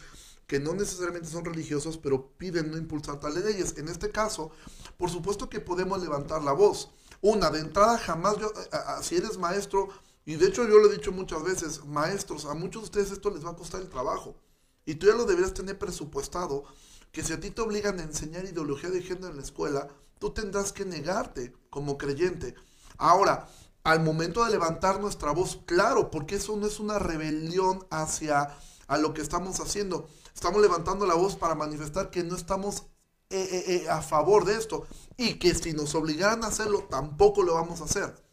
[0.48, 3.76] que no necesariamente son religiosos, pero piden no impulsar tales leyes.
[3.78, 4.50] En este caso,
[4.96, 6.90] por supuesto que podemos levantar la voz.
[7.20, 8.52] Una, de entrada jamás yo,
[9.02, 9.90] si eres maestro,
[10.24, 13.30] y de hecho yo lo he dicho muchas veces, maestros, a muchos de ustedes esto
[13.30, 14.34] les va a costar el trabajo.
[14.84, 16.64] Y tú ya lo deberías tener presupuestado,
[17.12, 20.30] que si a ti te obligan a enseñar ideología de género en la escuela, tú
[20.30, 22.54] tendrás que negarte como creyente.
[22.98, 23.48] Ahora,
[23.84, 28.56] al momento de levantar nuestra voz, claro, porque eso no es una rebelión hacia
[28.88, 30.08] a lo que estamos haciendo.
[30.34, 32.84] Estamos levantando la voz para manifestar que no estamos
[33.30, 37.42] eh, eh, eh, a favor de esto y que si nos obligaran a hacerlo, tampoco
[37.42, 38.24] lo vamos a hacer.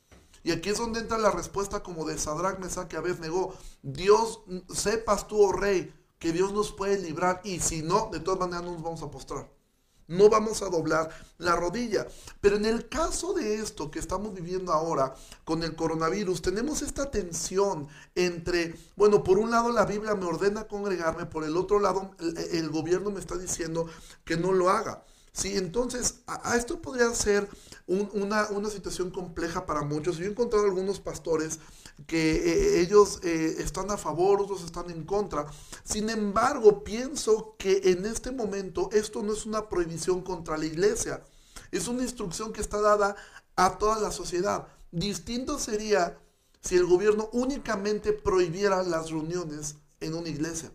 [0.44, 3.56] Y aquí es donde entra la respuesta como de Sadrach, Mesach veces negó.
[3.82, 4.42] Dios,
[4.74, 8.64] sepas tú, oh rey, que Dios nos puede librar y si no, de todas maneras
[8.64, 9.63] no nos vamos a postrar
[10.08, 12.08] no vamos a doblar la rodilla.
[12.42, 17.10] Pero en el caso de esto que estamos viviendo ahora con el coronavirus, tenemos esta
[17.12, 22.12] tensión entre, bueno, por un lado la Biblia me ordena congregarme, por el otro lado
[22.52, 23.88] el, gobierno me está diciendo
[24.26, 25.04] que no lo haga.
[25.32, 27.50] Sí, entonces a, esto podría ser
[27.88, 30.18] una, una situación compleja para muchos.
[30.18, 31.60] Yo he encontrado algunos pastores
[32.08, 35.46] que eh, ellos eh, están a favor, otros están en contra.
[35.84, 41.24] Sin embargo, pienso que en este momento esto no es una prohibición contra la iglesia,
[41.72, 43.16] es una instrucción que está dada
[43.56, 44.68] a toda la sociedad.
[44.92, 46.20] Distinto sería
[46.62, 50.72] si el gobierno únicamente prohibiera las reuniones en una iglesia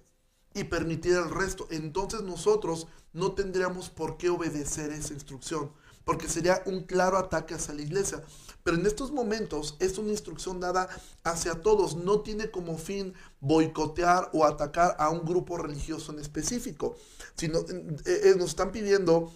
[0.54, 1.66] y permitiera el resto.
[1.70, 5.72] Entonces nosotros no tendríamos por qué obedecer esa instrucción,
[6.04, 8.22] porque sería un claro ataque hacia la iglesia.
[8.68, 10.90] Pero en estos momentos es una instrucción dada
[11.24, 16.94] hacia todos, no tiene como fin boicotear o atacar a un grupo religioso en específico,
[17.34, 19.32] sino eh, eh, nos están pidiendo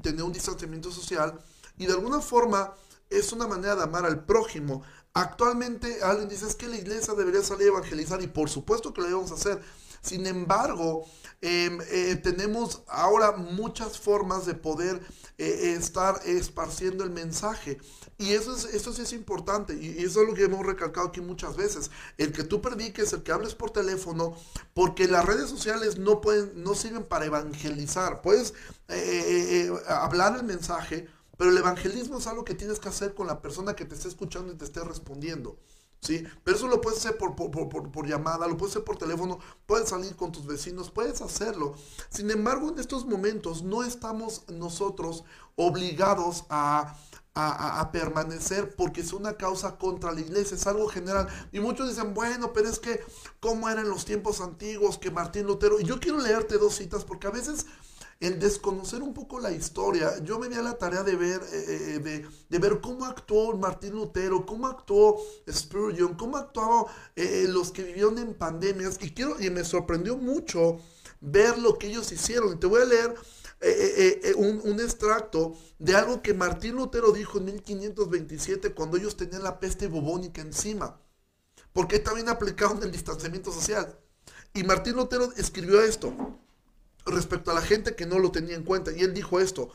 [0.00, 1.38] tener un distanciamiento social
[1.76, 2.72] y de alguna forma
[3.10, 4.82] es una manera de amar al prójimo.
[5.12, 9.02] Actualmente alguien dice es que la iglesia debería salir a evangelizar y por supuesto que
[9.02, 9.60] lo debemos hacer.
[10.00, 11.04] Sin embargo,
[11.42, 15.02] em, eh, tenemos ahora muchas formas de poder
[15.38, 17.78] estar esparciendo el mensaje.
[18.18, 21.20] Y eso, es, eso sí es importante, y eso es lo que hemos recalcado aquí
[21.20, 24.34] muchas veces, el que tú prediques, el que hables por teléfono,
[24.72, 28.54] porque las redes sociales no, pueden, no sirven para evangelizar, puedes
[28.88, 33.14] eh, eh, eh, hablar el mensaje, pero el evangelismo es algo que tienes que hacer
[33.14, 35.58] con la persona que te esté escuchando y te esté respondiendo.
[36.00, 39.38] Pero eso lo puedes hacer por, por, por, por, llamada, lo puedes hacer por teléfono,
[39.66, 41.74] puedes salir con tus vecinos, puedes hacerlo.
[42.10, 45.24] Sin embargo, en estos momentos no estamos nosotros
[45.56, 46.96] obligados a,
[47.34, 51.28] a, a, permanecer porque es una causa contra la iglesia, es algo general.
[51.52, 53.00] Y muchos dicen, bueno, pero es que,
[53.40, 55.80] ¿cómo eran los tiempos antiguos que Martín Lutero?
[55.80, 57.66] Y yo quiero leerte dos citas porque a veces
[58.20, 62.00] el desconocer un poco la historia, yo me di a la tarea de ver, eh,
[62.06, 67.82] eh, de, ver cómo actuó Martín Lutero, cómo actuó Spurgeon, cómo actuaban eh, los que
[67.82, 68.98] vivieron en pandemias.
[69.02, 70.78] Y, quiero, y me sorprendió mucho
[71.20, 72.54] ver lo que ellos hicieron.
[72.54, 73.14] Y te voy a leer
[74.36, 79.60] un, un, extracto de algo que Martín Lutero dijo en 1527 cuando ellos tenían la
[79.60, 81.00] peste bubónica encima.
[81.72, 83.98] Porque también aplicaron el distanciamiento social.
[84.54, 86.14] Y Martín Lutero escribió esto
[87.06, 88.92] respecto a la gente que no lo tenía en cuenta.
[88.92, 89.70] Y él dijo esto,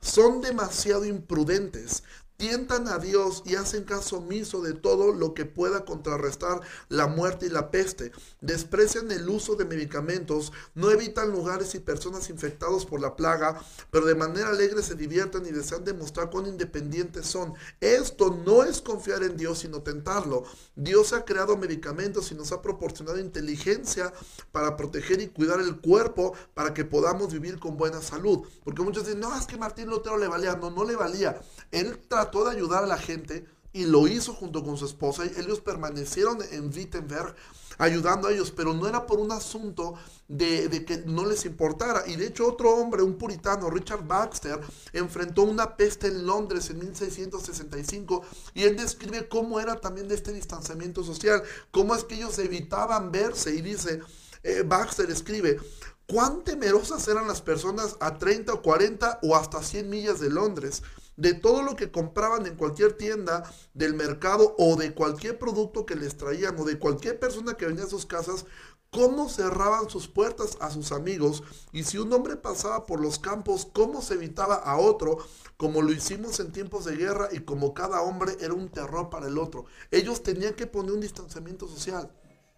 [0.00, 2.04] son demasiado imprudentes,
[2.36, 7.46] tientan a Dios y hacen caso omiso de todo lo que pueda contrarrestar la muerte
[7.46, 8.12] y la peste.
[8.40, 14.06] Desprecian el uso de medicamentos, no evitan lugares y personas infectados por la plaga, pero
[14.06, 17.54] de manera alegre se divierten y desean demostrar cuán independientes son.
[17.80, 20.44] Esto no es confiar en Dios, sino tentarlo.
[20.74, 24.12] Dios ha creado medicamentos y nos ha proporcionado inteligencia
[24.52, 28.46] para proteger y cuidar el cuerpo para que podamos vivir con buena salud.
[28.64, 30.56] Porque muchos dicen, no, es que Martín Lutero le valía.
[30.56, 31.40] No, no le valía.
[31.70, 31.98] Él
[32.30, 35.24] de ayudar a la gente y lo hizo junto con su esposa.
[35.24, 37.34] Ellos permanecieron en Wittenberg
[37.78, 39.94] ayudando a ellos, pero no era por un asunto
[40.28, 42.04] de, de, que no les importara.
[42.06, 44.58] Y de hecho otro hombre, un puritano, Richard Baxter,
[44.94, 48.22] enfrentó una peste en Londres en 1665
[48.54, 53.12] y él describe cómo era también de este distanciamiento social, cómo es que ellos evitaban
[53.12, 54.00] verse y dice,
[54.42, 55.58] eh, Baxter escribe,
[56.06, 60.82] cuán temerosas eran las personas a 30 o 40 o hasta 100 millas de Londres
[61.16, 65.96] de todo lo que compraban en cualquier tienda del mercado o de cualquier producto que
[65.96, 68.44] les traían o de cualquier persona que venía a sus casas,
[68.90, 73.68] cómo cerraban sus puertas a sus amigos y si un hombre pasaba por los campos,
[73.72, 75.18] cómo se evitaba a otro,
[75.56, 79.26] como lo hicimos en tiempos de guerra y como cada hombre era un terror para
[79.26, 79.66] el otro.
[79.90, 82.10] Ellos tenían que poner un distanciamiento social,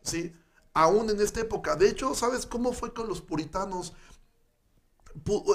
[0.02, 0.32] ¿sí?
[0.74, 1.74] Aún en esta época.
[1.74, 3.94] De hecho, ¿sabes cómo fue con los puritanos?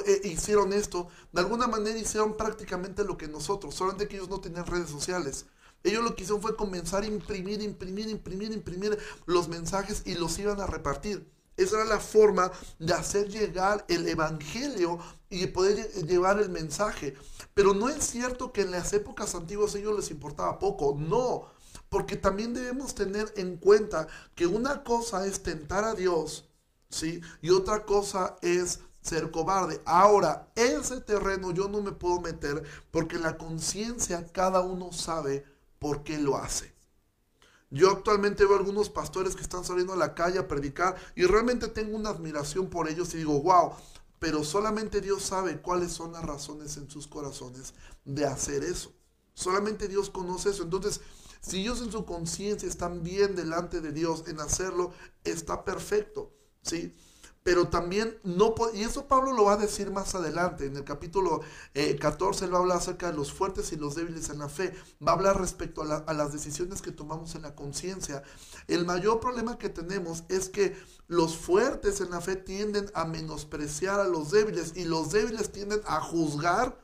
[0.05, 4.41] Eh, hicieron esto, de alguna manera hicieron prácticamente lo que nosotros, solamente que ellos no
[4.41, 5.45] tenían redes sociales.
[5.83, 10.37] Ellos lo que hicieron fue comenzar a imprimir, imprimir, imprimir, imprimir los mensajes y los
[10.39, 11.29] iban a repartir.
[11.55, 17.15] Esa era la forma de hacer llegar el evangelio y poder llevar el mensaje.
[17.53, 20.95] Pero no es cierto que en las épocas antiguas a ellos les importaba poco.
[20.97, 21.45] No,
[21.89, 26.49] porque también debemos tener en cuenta que una cosa es tentar a Dios,
[26.89, 27.21] ¿sí?
[27.41, 29.81] Y otra cosa es ser cobarde.
[29.85, 35.45] Ahora, ese terreno yo no me puedo meter porque la conciencia cada uno sabe
[35.77, 36.73] por qué lo hace.
[37.69, 41.67] Yo actualmente veo algunos pastores que están saliendo a la calle a predicar y realmente
[41.67, 43.73] tengo una admiración por ellos y digo, wow,
[44.19, 47.73] pero solamente Dios sabe cuáles son las razones en sus corazones
[48.05, 48.93] de hacer eso.
[49.33, 50.63] Solamente Dios conoce eso.
[50.63, 51.01] Entonces,
[51.41, 56.31] si ellos en su conciencia están bien delante de Dios en hacerlo, está perfecto.
[56.61, 56.95] ¿sí?
[57.43, 61.41] Pero también no y eso Pablo lo va a decir más adelante, en el capítulo
[61.99, 64.49] 14 eh, él va a hablar acerca de los fuertes y los débiles en la
[64.49, 64.73] fe,
[65.05, 68.23] va a hablar respecto a, las decisiones que tomamos en la conciencia.
[68.67, 70.75] El mayor problema que tenemos es que
[71.07, 75.81] los fuertes en la fe tienden a menospreciar a los débiles y los débiles tienden
[75.85, 76.79] a juzgar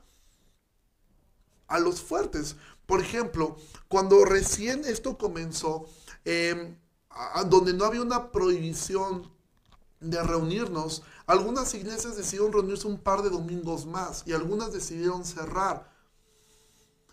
[1.67, 2.57] a los fuertes.
[2.85, 3.55] Por ejemplo,
[3.87, 5.85] cuando recién esto comenzó,
[6.25, 6.75] em,
[7.47, 9.38] donde no había una prohibición
[9.99, 15.91] de reunirnos, algunas iglesias decidieron reunirse un par de domingos más y algunas decidieron cerrar.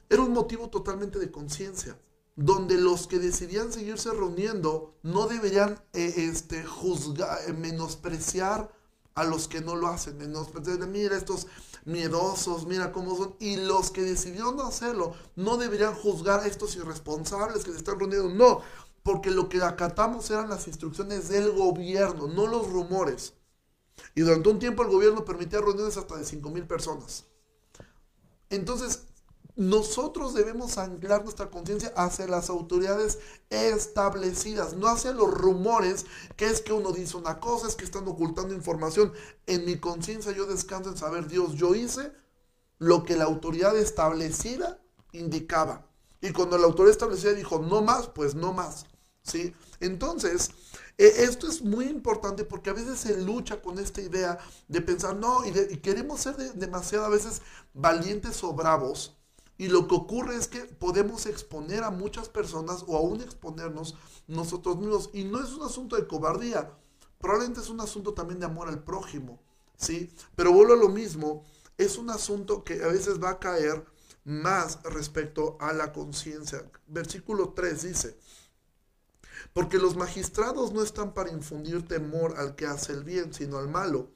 [0.09, 1.99] Era un motivo totalmente de conciencia,
[2.37, 8.73] donde los que decidían seguirse reuniendo no deberían eh, este, juzgar, eh, menospreciar
[9.15, 11.47] a los que no lo hacen, menospreciar, mira estos
[11.87, 16.77] miedosos, mira cómo son, y los que decidieron no hacerlo no deberían juzgar a estos
[16.77, 18.61] irresponsables que se están reuniendo, no,
[19.07, 23.35] porque lo que acatamos eran las instrucciones del gobierno, no los rumores.
[24.17, 27.25] Y durante un tiempo el gobierno permitía reuniones hasta de 5 mil personas.
[28.51, 29.05] Entonces,
[29.55, 36.61] nosotros debemos anclar nuestra conciencia hacia las autoridades establecidas, no hacia los rumores, que es
[36.61, 39.13] que uno dice una cosa, es que están ocultando información.
[39.47, 42.11] En mi conciencia yo descanso en saber, Dios, yo hice
[42.79, 44.81] lo que la autoridad establecida
[45.13, 45.87] indicaba.
[46.21, 48.85] Y cuando la autoridad establecida dijo, no más, pues no más.
[49.27, 49.53] ¿Sí?
[49.81, 50.51] Entonces,
[50.99, 55.17] eh, esto es muy importante porque a veces se lucha con esta idea de pensar,
[55.17, 57.43] no, y, queremos ser demasiado a veces
[57.75, 59.13] valientes o bravos,
[59.59, 63.95] Y lo que ocurre es que podemos exponer a muchas personas o aún exponernos
[64.27, 65.09] nosotros mismos.
[65.15, 66.77] Y no es un asunto de cobardía,
[67.19, 69.41] probablemente es un asunto también de amor al prójimo,
[69.79, 70.13] ¿sí?
[70.37, 71.43] Pero vuelvo a lo mismo,
[71.79, 73.85] es un asunto que a veces va a caer
[74.25, 76.71] más respecto a la conciencia.
[76.87, 78.19] Versículo 3 dice,
[79.53, 83.69] porque los magistrados no están para infundir temor al que hace el bien, sino al
[83.69, 84.11] malo.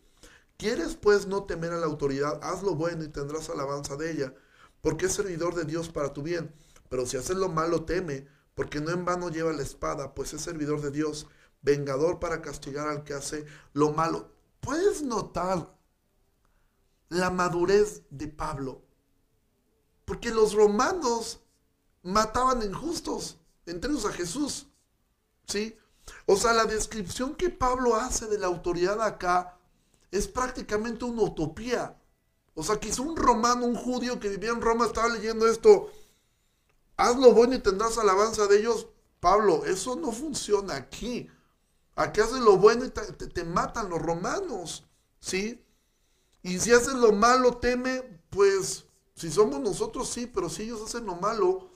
[0.56, 2.38] ¿Quieres pues no temer a la autoridad?
[2.42, 4.34] Haz lo bueno y tendrás alabanza de ella
[4.80, 6.54] porque es servidor de Dios para tu bien.
[6.88, 10.42] Pero si haces lo malo, teme, porque no en vano lleva la espada, pues es
[10.42, 11.26] servidor de Dios,
[11.62, 14.32] vengador para castigar al que hace lo malo.
[14.60, 15.76] Puedes notar
[17.08, 18.82] la madurez de Pablo,
[20.04, 21.40] porque los romanos
[22.02, 24.66] mataban injustos, entre ellos a Jesús.
[25.50, 25.76] ¿Sí?
[26.26, 29.58] O sea, la descripción que Pablo hace de la autoridad acá
[30.10, 31.96] es prácticamente una utopía.
[32.54, 35.90] O sea, quizá un romano, un judío que vivía en Roma estaba leyendo esto.
[36.96, 38.88] Haz lo bueno y tendrás alabanza de ellos.
[39.20, 41.28] Pablo, eso no funciona aquí.
[41.94, 44.84] Aquí haces lo bueno y te, matan los romanos.
[45.20, 45.64] ¿Sí?
[46.42, 48.84] Y si haces lo malo, teme, pues
[49.14, 51.70] si somos nosotros, sí, pero si ellos hacen lo malo,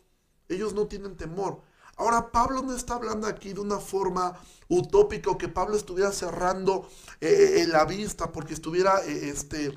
[0.48, 1.60] ellos no tienen temor.
[1.96, 6.88] Ahora, Pablo no está hablando aquí de una forma utópica o que Pablo estuviera cerrando
[7.20, 9.72] eh, eh, la vista porque estuviera eh, este,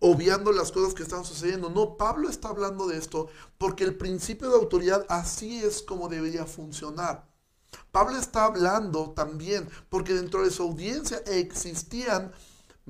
[0.00, 1.70] obviando las cosas que están sucediendo.
[1.70, 6.46] No, Pablo está hablando de esto porque el principio de autoridad así es como debería
[6.46, 7.28] funcionar.
[7.92, 12.32] Pablo está hablando también porque dentro de su audiencia existían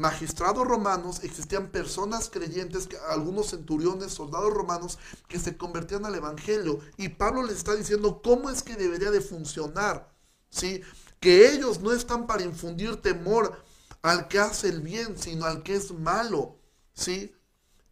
[0.00, 7.10] magistrados romanos, existían personas creyentes, algunos centuriones, soldados romanos que se convertían al evangelio y
[7.10, 10.12] Pablo les está diciendo cómo es que debería de funcionar,
[10.48, 10.82] ¿sí?
[11.20, 13.62] Que ellos no están para infundir temor
[14.02, 16.60] al que hace el bien, sino al que es malo.
[17.00, 17.34] ¿sí?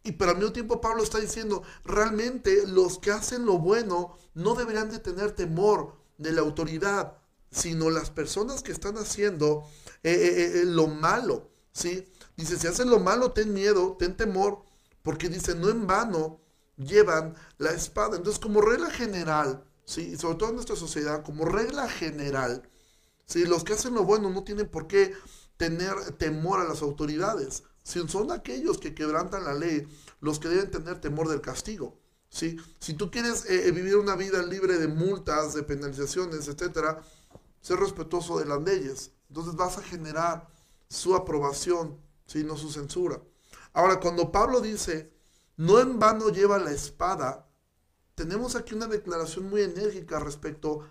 [0.03, 4.55] Y pero al mismo tiempo Pablo está diciendo, realmente los que hacen lo bueno no
[4.55, 7.17] deberían de tener temor de la autoridad,
[7.51, 9.67] sino las personas que están haciendo
[10.03, 12.07] eh, eh, eh, lo malo, ¿sí?
[12.37, 14.63] Dice, si hacen lo malo, ten miedo, ten temor,
[15.01, 16.39] porque dice, no en vano
[16.77, 18.17] llevan la espada.
[18.17, 20.11] Entonces, como regla general, ¿sí?
[20.13, 22.69] Y sobre todo en nuestra sociedad, como regla general,
[23.25, 23.45] ¿sí?
[23.45, 25.13] Los que hacen lo bueno no tienen por qué
[25.57, 27.63] tener temor a las autoridades
[28.07, 29.87] son aquellos que quebrantan la ley
[30.21, 31.97] los que deben tener temor del castigo.
[32.29, 32.57] ¿sí?
[32.79, 37.01] Si tú quieres eh, eh, vivir una vida libre de multas, de penalizaciones, etcétera,
[37.61, 39.11] ser respetuoso de las leyes.
[39.29, 40.47] Entonces vas a generar
[40.89, 42.43] su aprobación, ¿sí?
[42.43, 43.21] no su censura.
[43.73, 45.13] Ahora, cuando Pablo dice,
[45.57, 47.47] no en vano lleva la espada,
[48.15, 50.81] tenemos aquí una declaración muy enérgica respecto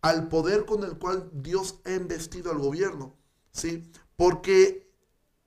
[0.00, 3.16] al poder con el cual Dios ha investido al gobierno,
[3.52, 3.90] ¿sí?
[4.16, 4.88] Porque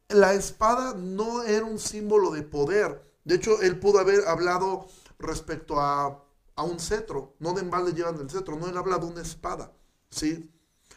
[0.10, 3.02] la espada no era un símbolo de poder.
[3.24, 6.24] De hecho, él pudo haber hablado respecto a,
[6.58, 7.36] un cetro.
[7.40, 9.74] No de le llevan el cetro, no, él habla de una espada.
[10.12, 10.52] ¿sí?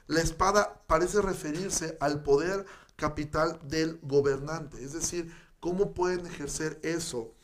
[0.06, 4.82] La espada parece referirse al poder capital del gobernante.
[4.82, 7.34] Es decir, ¿cómo pueden ejercer eso?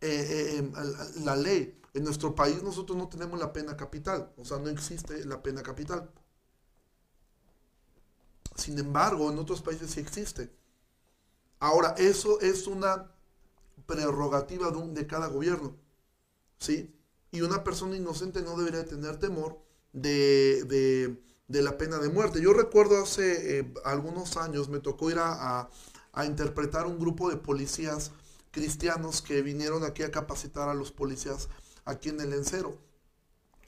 [0.00, 0.72] Eh, eh,
[1.24, 1.74] la ley.
[1.94, 5.62] En nuestro país nosotros no tenemos la pena capital, o sea, no existe la pena
[5.62, 6.08] capital.
[8.54, 10.50] Sin embargo, en otros países sí existe.
[11.60, 13.10] Ahora, eso es una
[13.86, 15.76] prerrogativa de cada gobierno.
[16.58, 16.94] ¿Sí?
[17.30, 19.60] Y una persona inocente no debería tener temor
[19.92, 21.16] de,
[21.48, 22.40] la pena de muerte.
[22.40, 25.68] Yo recuerdo hace eh, algunos años me tocó ir a,
[26.12, 28.12] a, interpretar un grupo de policías
[28.50, 31.48] cristianos que vinieron aquí a capacitar a los policías
[31.84, 32.76] aquí en el Encero.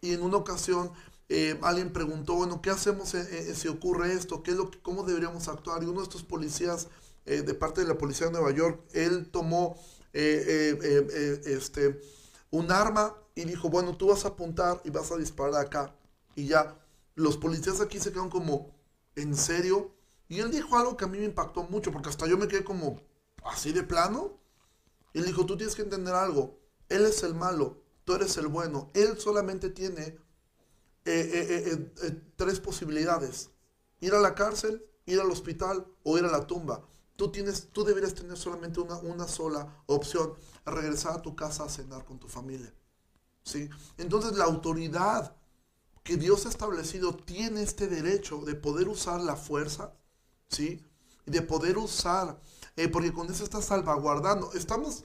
[0.01, 0.93] Y en una ocasión
[1.29, 4.43] eh, alguien preguntó, bueno, ¿qué hacemos eh, si ocurre esto?
[4.43, 5.83] ¿Qué es lo ¿Cómo deberíamos actuar?
[5.83, 6.89] Y uno de estos policías,
[7.25, 9.77] de parte de la policía de Nueva York, él tomó
[10.13, 12.01] este,
[12.51, 15.95] un arma y dijo, bueno, tú vas a apuntar y vas a disparar acá.
[16.35, 16.77] Y ya,
[17.21, 18.75] los policías aquí se quedan como,
[19.15, 19.95] ¿en serio?
[20.29, 22.65] Y él dijo algo que a mí me impactó mucho, porque hasta yo me quedé
[22.65, 23.01] como,
[23.45, 24.39] así de plano.
[25.13, 28.91] Él dijo, tú tienes que entender algo, él es el malo, tú eres el bueno,
[28.95, 30.17] él solamente tiene eh,
[31.05, 33.51] eh, eh, tres posibilidades.
[34.01, 36.87] Ir a la cárcel, ir al hospital o ir a la tumba.
[37.17, 41.69] Tú, tienes, tú deberías tener solamente una, una sola opción, regresar a tu casa a
[41.69, 42.73] cenar con tu familia.
[43.43, 43.69] ¿sí?
[43.99, 45.37] Entonces la autoridad
[46.11, 49.93] que Dios ha establecido tiene este derecho de poder usar la fuerza,
[50.49, 50.85] ¿sí?
[51.25, 52.37] de poder usar,
[52.93, 54.53] porque con eso está salvaguardando.
[54.55, 55.05] Estamos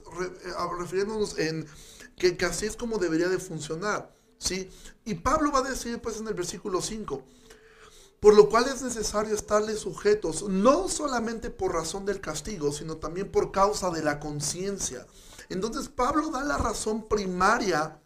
[0.80, 1.64] refiriéndonos en
[2.16, 4.12] que, que así es como debería de funcionar.
[4.38, 4.68] ¿sí?
[5.04, 7.22] Y Pablo va a decir pues en el versículo 5,
[8.18, 13.30] por lo cual es necesario estarle sujetos, no solamente por razón del castigo, sino también
[13.30, 15.06] por causa de la conciencia.
[15.50, 18.02] Entonces Pablo da la razón primaria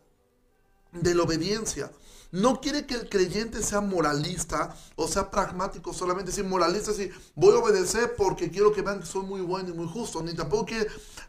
[0.93, 1.91] de la obediencia.
[2.33, 7.55] No quiere que el creyente sea moralista o sea pragmático, solamente decir moralista, si voy
[7.55, 10.67] a obedecer porque quiero que vean que soy muy bueno y muy justo, ni tampoco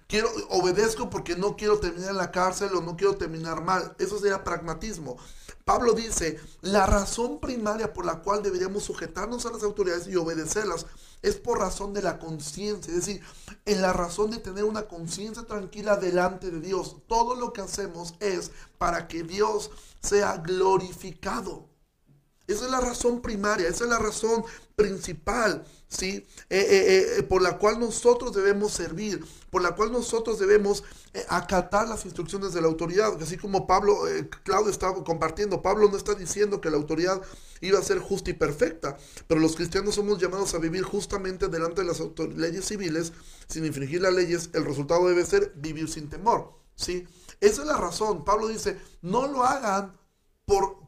[0.08, 3.96] quiero obedezco porque no quiero terminar en la cárcel o no quiero terminar mal.
[3.98, 5.18] Eso sería pragmatismo.
[5.66, 10.86] Pablo dice, la razón primaria por la cual deberíamos sujetarnos a las autoridades y obedecerlas
[11.22, 13.22] es por razón de la conciencia, es decir,
[13.66, 16.98] en la razón de tener una conciencia tranquila delante de Dios.
[17.08, 21.71] Todo lo que hacemos es para que Dios sea glorificado.
[22.52, 24.44] Esa es la razón primaria, esa es la razón
[24.76, 26.26] principal, ¿sí?
[26.50, 30.84] Eh, eh, eh, por la cual nosotros debemos servir, por la cual nosotros debemos
[31.28, 33.22] acatar las instrucciones de la autoridad.
[33.22, 34.00] Así como Pablo,
[34.44, 37.22] Claudio estaba compartiendo, Pablo no está diciendo que la autoridad
[37.62, 38.98] iba a ser justa y perfecta,
[39.28, 42.02] pero los cristianos somos llamados a vivir justamente delante de las
[42.36, 43.14] leyes civiles,
[43.48, 44.50] sin infringir las leyes.
[44.54, 47.08] El resultado debe ser vivir sin temor, ¿sí?
[47.40, 48.24] Esa es la razón.
[48.24, 50.01] Pablo dice, no lo hagan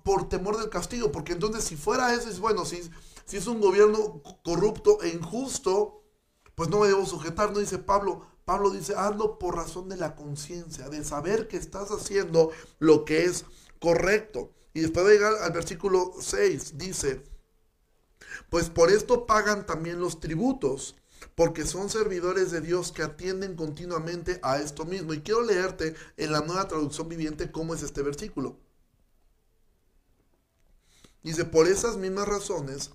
[0.04, 2.82] por, temor del castigo, porque entonces si fuera eso, es bueno, si,
[3.26, 6.04] si es un gobierno corrupto e injusto,
[6.56, 8.28] pues no me debo sujetar, no dice Pablo.
[8.46, 13.24] Pablo dice, hazlo por razón de la conciencia, de saber que estás haciendo lo que
[13.24, 13.46] es
[13.80, 14.52] correcto.
[14.74, 17.24] Y después de llegar al versículo 6, dice,
[18.50, 20.96] pues por esto pagan también los tributos
[21.36, 25.14] porque son servidores de Dios que atienden continuamente a esto mismo.
[25.14, 28.58] Y quiero leerte en la nueva traducción viviente cómo es este versículo.
[31.24, 32.92] Dice, por esas mismas razones,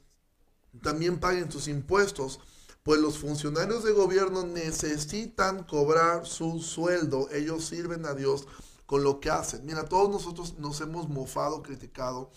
[0.83, 2.41] también paguen sus impuestos,
[2.83, 7.29] pues los funcionarios de gobierno necesitan cobrar su sueldo.
[7.33, 8.47] Ellos sirven a Dios
[8.87, 9.66] con lo que hacen.
[9.66, 12.31] Mira, todos nosotros nos hemos mofado, criticado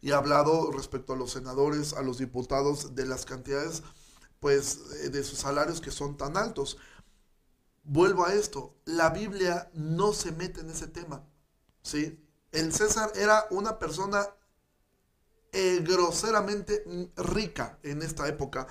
[0.00, 3.82] y hablado respecto a los senadores, a los diputados, de las cantidades
[4.40, 6.78] pues eh, de sus salarios que son tan altos.
[7.84, 11.24] Vuelvo a esto, la Biblia no se mete en ese tema,
[11.82, 12.22] ¿sí?
[12.52, 14.26] El César era una persona
[15.58, 16.84] eh, groseramente
[17.16, 18.66] rica en esta época.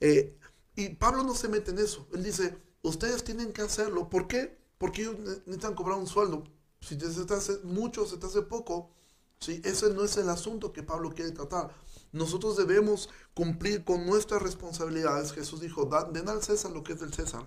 [0.00, 0.38] Eh,
[0.74, 2.08] y Pablo no se mete en eso.
[2.14, 4.08] Él dice, ustedes tienen que hacerlo.
[4.08, 4.58] ¿Por qué?
[4.78, 6.44] Porque ellos necesitan cobrar un sueldo.
[6.80, 8.90] Si se te hace mucho, se te hace poco.
[9.40, 9.60] ¿sí?
[9.62, 11.74] Ese no es el asunto que Pablo quiere tratar.
[12.12, 15.32] Nosotros debemos cumplir con nuestras responsabilidades.
[15.32, 17.46] Jesús dijo, den al César lo que es del César,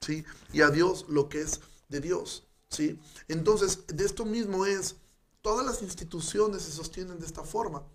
[0.00, 0.24] ¿sí?
[0.52, 2.98] Y a Dios lo que es de Dios, ¿sí?
[3.28, 4.96] Entonces, de esto mismo es,
[5.40, 7.86] todas las instituciones se sostienen de esta forma,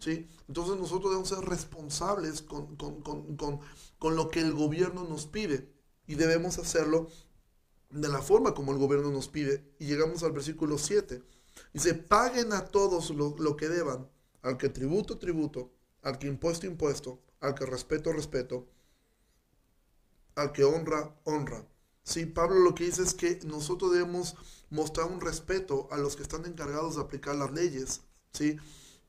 [0.00, 0.26] ¿sí?
[0.48, 5.72] Entonces nosotros debemos ser responsables con, con lo que el gobierno nos pide
[6.08, 7.08] y debemos hacerlo
[7.90, 9.64] de la forma como el gobierno nos pide.
[9.78, 11.22] Y llegamos al versículo 7.
[11.72, 14.08] Dice, paguen a todos lo, lo que deban
[14.42, 15.70] al que tributo, tributo,
[16.02, 18.66] al que impuesto, impuesto, al que respeto, respeto,
[20.34, 21.66] al que honra, honra.
[22.02, 24.34] Sí, Pablo lo que dice es que nosotros debemos
[24.70, 28.00] mostrar un respeto a los que están encargados de aplicar las leyes,
[28.32, 28.56] ¿sí?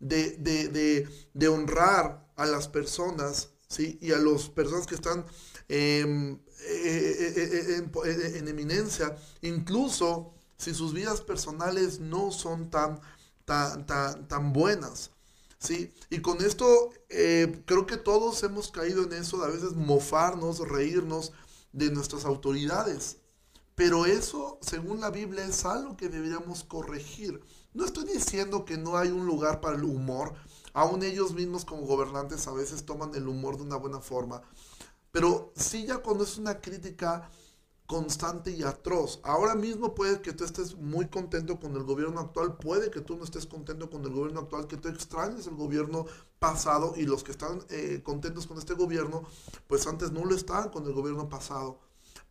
[0.01, 3.99] De, de, honrar a las personas, ¿sí?
[4.01, 5.25] Y a las personas que están
[5.69, 12.99] em, eh, eh, eh, en, eminencia, incluso si sus vidas personales no son tan,
[13.45, 15.11] tan, tan, buenas.
[15.59, 15.93] ¿sí?
[16.09, 21.31] Y con esto creo que todos hemos caído en eso de a veces mofarnos, reírnos
[21.73, 23.17] de nuestras autoridades.
[23.75, 27.41] Pero eso, según la Biblia, es algo que deberíamos corregir.
[27.73, 30.33] No estoy diciendo que no hay un lugar para el humor.
[30.73, 34.41] Aún ellos mismos como gobernantes a veces toman el humor de una buena forma.
[35.11, 37.29] Pero sí ya cuando es una crítica
[37.91, 39.19] constante y atroz.
[39.21, 43.17] Ahora mismo puede que tú estés muy contento con el gobierno actual, puede que tú
[43.17, 46.05] no estés contento con el gobierno actual, que tú extrañes el gobierno
[46.39, 49.23] pasado y los que están eh, contentos con este gobierno,
[49.67, 51.79] pues antes no lo estaban con el gobierno pasado.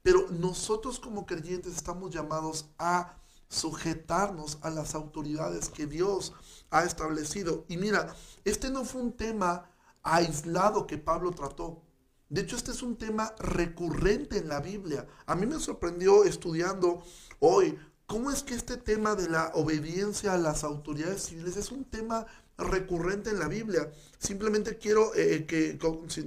[0.03, 3.20] Pero nosotros como creyentes estamos llamados a
[3.51, 6.33] sujetarnos a las autoridades que Dios
[6.71, 7.67] ha establecido.
[7.69, 9.71] Y mira, este no fue un tema
[10.03, 11.83] aislado que Pablo trató.
[12.29, 15.07] De hecho, este es un tema recurrente en la Biblia.
[15.27, 17.03] A mí me sorprendió estudiando
[17.41, 17.77] hoy
[18.07, 22.27] cómo es que este tema de la obediencia a las autoridades civiles es un tema
[22.57, 23.93] recurrente en la Biblia.
[24.19, 25.77] Simplemente quiero eh, que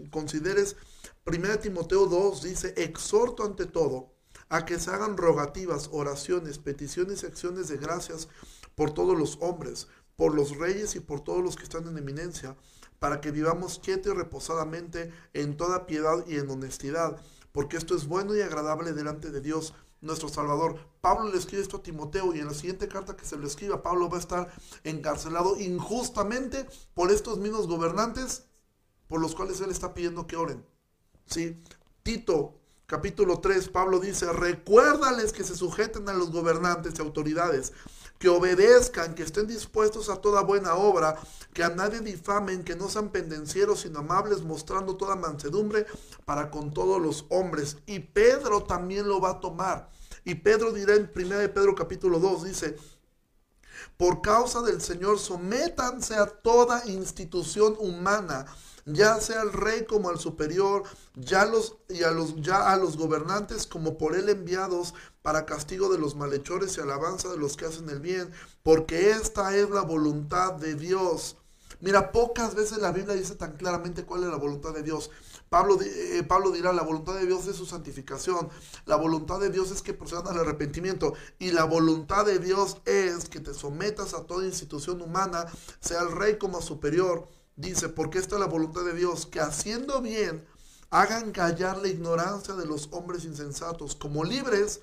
[0.10, 0.76] consideres
[1.26, 4.13] 1 Timoteo 2, dice, exhorto ante todo
[4.54, 8.28] a que se hagan rogativas, oraciones, peticiones y acciones de gracias
[8.76, 12.56] por todos los hombres, por los reyes y por todos los que están en eminencia
[13.00, 17.20] para que vivamos quieto y reposadamente en toda piedad y en honestidad,
[17.52, 20.78] porque esto es bueno y agradable delante de Dios nuestro Salvador.
[21.02, 23.82] Pablo le escribe esto a Timoteo y en la siguiente carta que se le escriba,
[23.82, 28.44] Pablo va a estar encarcelado injustamente por estos mismos gobernantes
[29.08, 30.64] por los cuales él está pidiendo que oren.
[31.26, 31.60] ¿Sí?
[32.04, 37.74] Tito capítulo 3, Pablo dice, recuérdales que se sujeten a los gobernantes y autoridades,
[38.20, 41.18] que obedezcan, que estén dispuestos a toda buena obra,
[41.54, 45.86] que a nadie difamen, que no sean pendencieros, sino amables, mostrando toda mansedumbre
[46.26, 47.78] para con todos los hombres.
[47.86, 49.90] Y Pedro también lo va a tomar.
[50.24, 52.78] Y Pedro dirá en 1 de Pedro capítulo 2, dice,
[53.98, 58.46] por causa del Señor, sométanse a toda institución humana,
[58.86, 60.84] ya sea al rey como al superior,
[61.16, 66.00] ya, los, a los, ya a los gobernantes como por él enviados para castigo de
[66.00, 68.32] los malhechores y alabanza de los que hacen el bien,
[68.62, 71.38] porque esta es la voluntad de Dios.
[71.84, 75.12] Mira, pocas veces la Biblia dice tan claramente cuál es la voluntad de Dios.
[75.50, 78.50] Pablo, eh, Pablo, dirá, la voluntad de Dios es su santificación,
[78.86, 83.28] la voluntad de Dios es que procedan al arrepentimiento y la voluntad de Dios es
[83.28, 85.46] que te sometas a toda institución humana,
[85.82, 87.28] sea el rey como superior.
[87.56, 90.46] Dice, porque esta es la voluntad de Dios, que haciendo bien
[90.90, 94.82] hagan callar la ignorancia de los hombres insensatos como libres,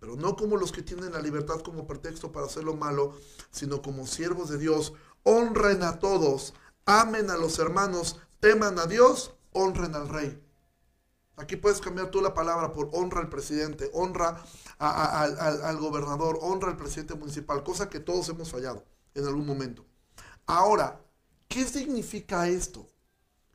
[0.00, 3.16] pero no como los que tienen la libertad como pretexto para hacer lo malo,
[3.50, 4.92] sino como siervos de Dios.
[5.22, 6.54] Honren a todos,
[6.84, 10.42] amen a los hermanos, teman a Dios honren al rey.
[11.36, 14.42] Aquí puedes cambiar tú la palabra por honra al presidente, honra
[14.78, 18.84] al, gobernador, honra al presidente municipal, cosa que todos hemos fallado
[19.14, 19.84] en algún momento.
[20.46, 21.00] Ahora,
[21.48, 22.86] ¿qué significa esto?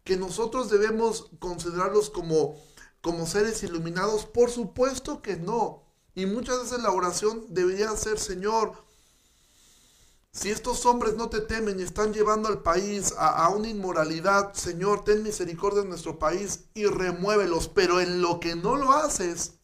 [0.03, 2.55] Que nosotros debemos considerarlos como,
[3.01, 4.25] como seres iluminados.
[4.25, 5.83] Por supuesto que no.
[6.15, 8.73] Y muchas veces la oración debería ser, Señor,
[10.33, 15.03] si estos hombres no te temen y están llevando al país a, una inmoralidad, Señor,
[15.03, 17.67] ten misericordia en nuestro país y remuévelos.
[17.67, 19.55] Pero en lo que no lo haces,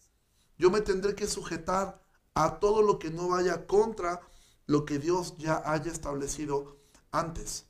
[0.58, 2.04] yo me tendré que sujetar
[2.34, 4.22] a todo lo que no vaya contra
[4.66, 6.78] lo que Dios ya haya establecido
[7.12, 7.67] antes.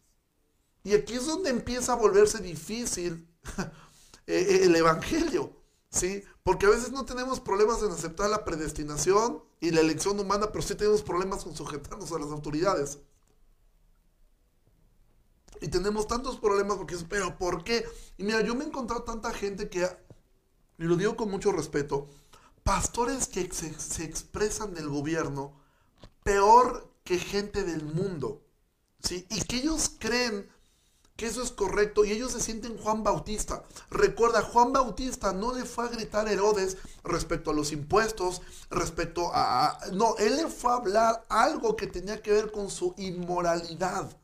[0.88, 3.28] Y aquí es donde empieza a volverse difícil
[4.26, 5.52] eh, el Evangelio,
[5.90, 6.24] ¿sí?
[6.44, 10.62] Porque a veces no tenemos problemas en aceptar la predestinación y la elección humana, pero
[10.62, 13.00] sí tenemos problemas con sujetarnos a las autoridades.
[15.60, 17.84] Y tenemos tantos problemas porque pero ¿por qué?
[18.16, 19.84] Y mira, yo me he encontrado tanta gente que,
[20.78, 22.08] y lo digo con mucho respeto,
[22.64, 25.52] pastores que se, se expresan del gobierno
[26.24, 28.42] peor que gente del mundo.
[29.02, 29.28] ¿sí?
[29.30, 30.50] Y que ellos creen
[31.18, 33.64] que eso es correcto y ellos se sienten Juan Bautista.
[33.90, 39.32] Recuerda, Juan Bautista no le fue a gritar a Herodes respecto a los impuestos, respecto
[39.34, 39.80] a...
[39.94, 44.16] No, él le fue a hablar algo que tenía que ver con su inmoralidad.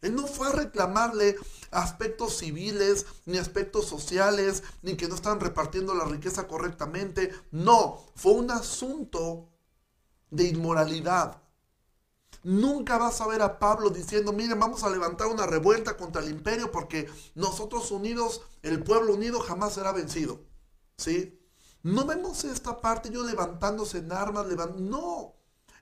[0.00, 1.36] Él no fue a reclamarle
[1.70, 7.32] aspectos civiles, ni aspectos sociales, ni que no están repartiendo la riqueza correctamente.
[7.50, 9.50] No, fue un asunto
[10.30, 11.43] de inmoralidad.
[12.44, 16.30] Nunca vas a ver a Pablo diciendo, miren, vamos a levantar una revuelta contra el
[16.30, 20.40] imperio porque nosotros unidos, el pueblo unido jamás será vencido.
[20.98, 21.40] ¿Sí?
[21.82, 25.34] No vemos esta parte, ellos levantándose en armas, no,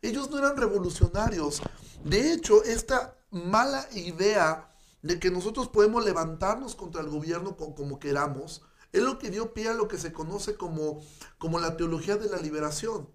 [0.03, 1.61] ellos no eran revolucionarios.
[2.05, 4.69] De hecho, esta mala idea
[5.03, 9.69] de que nosotros podemos levantarnos contra el gobierno como queramos, es lo que dio pie
[9.69, 11.01] a lo que se conoce como,
[11.39, 13.09] como la teología de la liberación,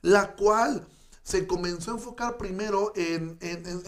[0.00, 0.86] la cual
[1.24, 3.38] se comenzó a enfocar primero en,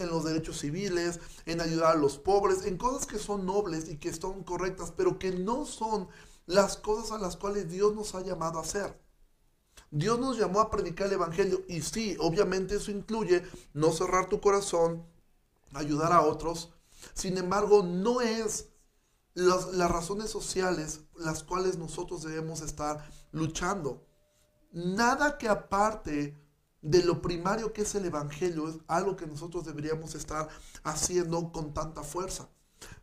[0.09, 4.11] los derechos civiles, en ayudar a los pobres, en cosas que son nobles y que
[4.11, 6.09] son correctas, pero que no son
[6.47, 8.99] las cosas a las cuales Dios nos ha llamado a hacer.
[9.91, 14.41] Dios nos llamó a predicar el Evangelio y sí, obviamente eso incluye no cerrar tu
[14.41, 15.05] corazón,
[15.73, 16.73] ayudar a otros.
[17.13, 18.69] Sin embargo, no es
[19.35, 24.07] las razones sociales las cuales nosotros debemos estar luchando.
[24.71, 26.46] Nada que aparte
[26.87, 30.47] de lo primario que es el Evangelio, es algo que nosotros deberíamos estar
[30.83, 32.47] haciendo con tanta fuerza.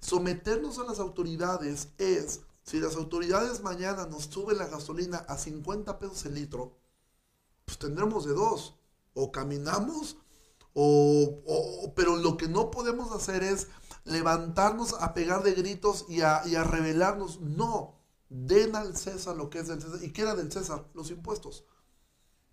[0.00, 5.98] Someternos a las autoridades es, si las autoridades mañana nos suben la gasolina a 50
[5.98, 6.78] pesos el litro,
[7.66, 8.76] pues tendremos de dos,
[9.12, 10.16] o caminamos,
[10.72, 13.68] o, pero lo que no podemos hacer es
[14.04, 17.40] levantarnos a pegar de gritos y a, y a rebelarnos.
[17.42, 20.02] No, den al César lo que es del César.
[20.02, 20.88] ¿Y qué era del César?
[20.94, 21.64] Los impuestos.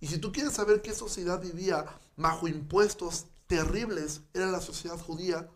[0.01, 1.85] Y si tú quieres saber qué sociedad vivía
[2.17, 5.49] bajo impuestos terribles, era la sociedad judía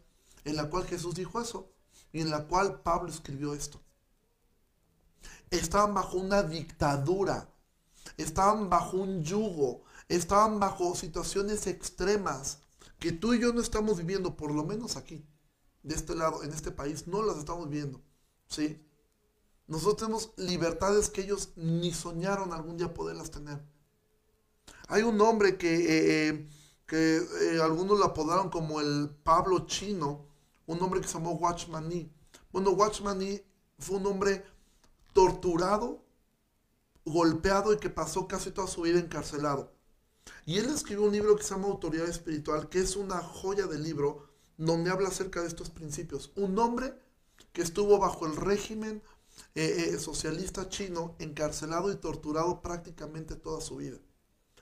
[0.45, 1.71] en la cual Jesús dijo eso
[2.13, 3.81] y en la cual Pablo escribió esto.
[5.49, 7.49] Estaban bajo una dictadura,
[8.17, 12.59] estaban bajo un yugo, estaban bajo situaciones extremas
[12.99, 15.25] que tú y yo no estamos viviendo, por lo menos aquí,
[15.81, 17.99] de este lado, en este país, no las estamos viviendo.
[18.47, 18.79] ¿sí?
[19.67, 23.74] Nosotros tenemos libertades que ellos ni soñaron algún día poderlas tener.
[24.87, 26.47] Hay un hombre que, eh, eh,
[26.85, 30.27] que eh, algunos lo apodaron como el Pablo chino,
[30.67, 32.11] un hombre que se llamó Watchman Nee.
[32.51, 33.45] Bueno, Watchman Nee
[33.79, 34.45] fue un hombre
[35.13, 36.03] torturado
[37.03, 39.73] golpeado y que pasó casi toda su vida encarcelado.
[40.45, 43.79] Y él escribió un libro que se llama Autoridad Espiritual, que es una joya de
[43.79, 44.27] libro
[44.57, 46.31] donde habla acerca de estos principios.
[46.35, 46.93] Un hombre
[47.53, 49.03] que estuvo bajo el régimen
[49.99, 53.97] socialista chino, encarcelado y torturado prácticamente toda su vida.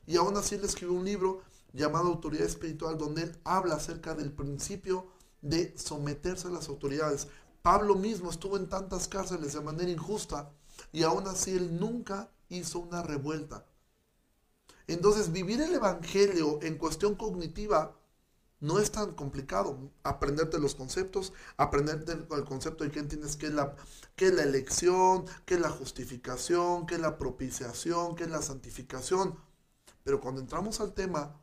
[0.06, 1.42] Y aún así él escribió un libro
[1.74, 5.08] llamado Autoridad Espiritual, donde él habla acerca del principio
[5.42, 7.28] de someterse a las autoridades.
[7.62, 10.52] Pablo mismo estuvo en tantas cárceles de manera injusta
[10.92, 13.66] y aún así él nunca hizo una revuelta.
[14.88, 17.98] Entonces, vivir el Evangelio en cuestión cognitiva
[18.60, 19.92] no es tan complicado.
[20.04, 23.76] Aprenderte los conceptos, aprenderte el concepto de qué entiendes qué es la,
[24.18, 29.38] la elección, qué es la justificación, qué es la propiciación, qué es la santificación.
[30.04, 31.42] Pero cuando entramos al tema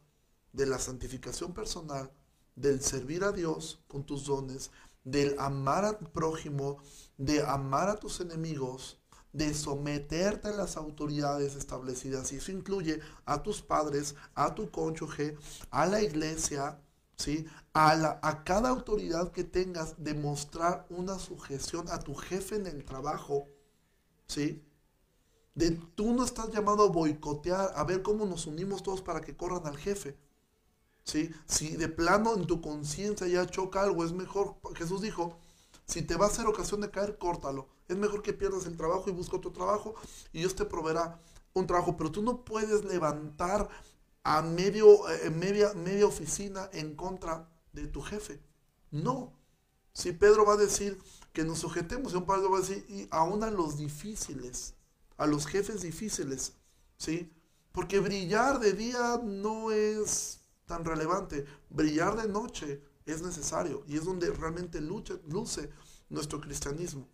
[0.52, 2.12] de la santificación personal,
[2.56, 4.70] del servir a Dios con tus dones,
[5.04, 6.78] del amar al prójimo,
[7.16, 8.98] de amar a tus enemigos,
[9.32, 12.32] de someterte a las autoridades establecidas.
[12.32, 15.36] Y eso incluye a tus padres, a tu cónyuge,
[15.70, 16.80] a la iglesia,
[17.16, 17.46] ¿sí?
[17.72, 22.84] A, la, a cada autoridad que tengas, demostrar una sujeción a tu jefe en el
[22.84, 23.48] trabajo.
[24.30, 24.64] ¿sí?
[25.94, 29.66] Tú no estás llamado a boicotear, a ver cómo nos unimos todos para que corran
[29.66, 30.16] al jefe.
[31.04, 31.30] ¿sí?
[31.46, 35.38] Si de plano en tu conciencia ya choca algo, es mejor, Jesús dijo,
[35.86, 37.68] si te va a hacer ocasión de caer, córtalo.
[37.88, 39.94] Es mejor que pierdas el trabajo y busca otro trabajo
[40.32, 41.18] y Dios te proveerá
[41.52, 41.96] un trabajo.
[41.96, 43.68] Pero tú no puedes levantar
[44.22, 48.40] a medio, eh, media, media oficina en contra de tu jefe.
[48.90, 49.32] No.
[49.92, 51.02] Si Pedro va a decir
[51.32, 54.74] que nos sujetemos, un Pedro va a decir, y aún a los difíciles,
[55.21, 56.55] a los jefes difíciles,
[56.97, 57.31] ¿sí?
[57.73, 61.45] Porque brillar de día no es tan relevante.
[61.68, 65.71] Brillar de noche es necesario y es donde realmente luce
[66.09, 67.07] nuestro cristianismo.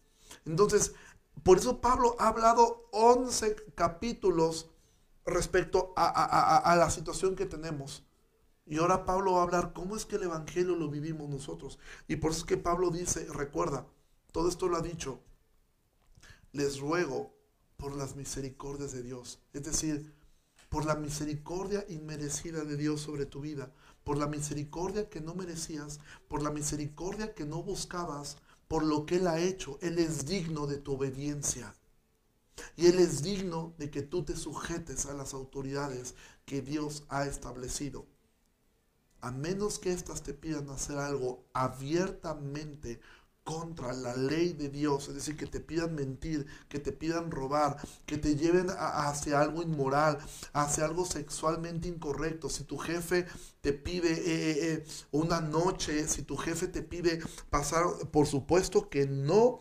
[0.45, 0.95] Entonces,
[1.43, 4.71] por eso Pablo ha hablado 11 capítulos
[5.25, 8.05] respecto a, la situación que tenemos.
[8.67, 11.81] Y ahora Pablo va a hablar cómo es que el Evangelio lo vivimos nosotros.
[12.07, 13.85] Y por eso es que Pablo dice, recuerda,
[14.31, 15.21] todo esto lo ha dicho,
[16.53, 17.36] les ruego
[17.77, 19.39] por las misericordias de Dios.
[19.53, 20.14] Es decir,
[20.68, 23.72] por la misericordia inmerecida de Dios sobre tu vida,
[24.05, 28.37] por la misericordia que no merecías, por la misericordia que no buscabas,
[28.68, 29.79] por lo que Él ha hecho.
[29.81, 31.74] Él es digno de tu obediencia.
[32.77, 36.14] Y Él es digno de que tú te sujetes a las autoridades
[36.45, 38.07] que Dios ha establecido.
[39.20, 43.01] A menos que éstas te pidan hacer algo abiertamente
[43.47, 47.76] contra la ley de Dios, es decir, que te pidan mentir, que te pidan robar,
[48.05, 50.18] que te lleven hacia algo inmoral,
[50.53, 52.51] hacia algo sexualmente incorrecto.
[52.51, 53.24] Si tu jefe
[53.61, 58.90] te pide eh, eh, eh, una noche, si tu jefe te pide pasar, por supuesto
[58.90, 59.61] que no,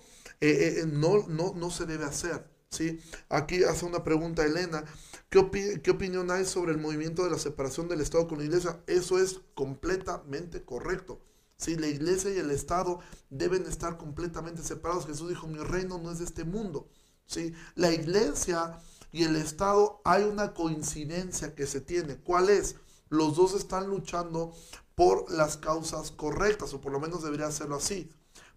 [0.88, 2.44] no, no, no se debe hacer.
[2.72, 3.00] ¿sí?
[3.30, 4.84] Aquí hace una pregunta Elena.
[5.30, 8.82] ¿Qué, ¿Qué opinión hay sobre el movimiento de la separación del Estado con la Iglesia?
[8.88, 11.22] Eso es completamente correcto.
[11.58, 13.00] Si la iglesia y el Estado
[13.30, 15.08] deben estar completamente separados.
[15.08, 16.90] Jesús dijo, mi reino no es de este mundo.
[17.26, 17.54] ¿sí?
[17.76, 18.80] La iglesia
[19.12, 22.18] y el Estado hay una coincidencia que se tiene.
[22.18, 22.76] ¿Cuál es?
[23.10, 24.54] Los dos están luchando
[24.96, 28.10] por las causas correctas, o por lo menos debería serlo así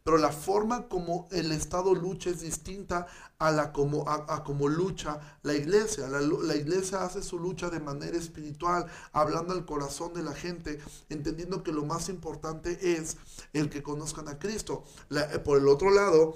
[0.09, 5.21] pero la forma como el Estado lucha es distinta a la como, a, como lucha
[5.43, 6.09] la iglesia.
[6.09, 10.81] La, iglesia hace su lucha de manera espiritual, hablando al corazón de la gente,
[11.11, 13.19] entendiendo que lo más importante es
[13.53, 14.83] el que conozcan a Cristo.
[15.11, 16.35] Eh, por el otro lado,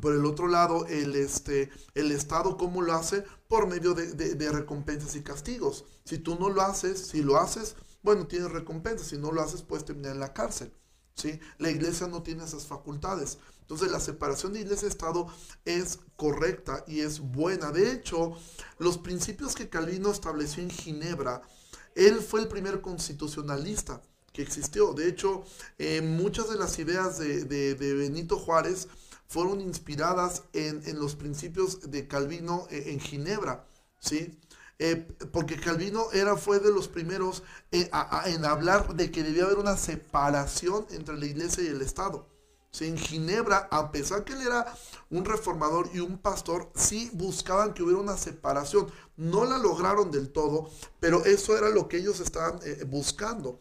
[0.00, 3.24] por el otro lado, el, este, el Estado, ¿cómo lo hace?
[3.48, 5.86] Por medio de, de, recompensas y castigos.
[6.04, 7.74] Si tú no lo haces, si lo haces,
[8.04, 9.08] bueno, tienes recompensas.
[9.08, 10.72] Si no lo haces, puedes terminar en la cárcel.
[11.14, 11.40] ¿Sí?
[11.58, 13.38] La iglesia no tiene esas facultades.
[13.60, 15.26] Entonces la separación de iglesia y Estado
[15.64, 17.70] es correcta y es buena.
[17.70, 18.36] De hecho,
[18.78, 21.40] los principios que Calvino estableció en Ginebra,
[21.94, 24.02] él fue el primer constitucionalista
[24.32, 24.92] que existió.
[24.92, 25.44] De hecho,
[25.78, 28.88] eh, muchas de las ideas de, Benito Juárez
[29.28, 33.66] fueron inspiradas en, los principios de Calvino eh, en Ginebra.
[33.98, 34.38] ¿sí?
[34.78, 37.90] Eh, porque Calvino era, fue de los primeros eh,
[38.26, 42.28] en hablar de que debía haber una separación entre la iglesia y el Estado.
[42.80, 44.66] en Ginebra, a pesar que él era
[45.10, 48.90] un reformador y un pastor, sí buscaban que hubiera una separación.
[49.16, 50.68] No la lograron del todo,
[50.98, 53.60] pero eso era lo que ellos estaban eh, buscando.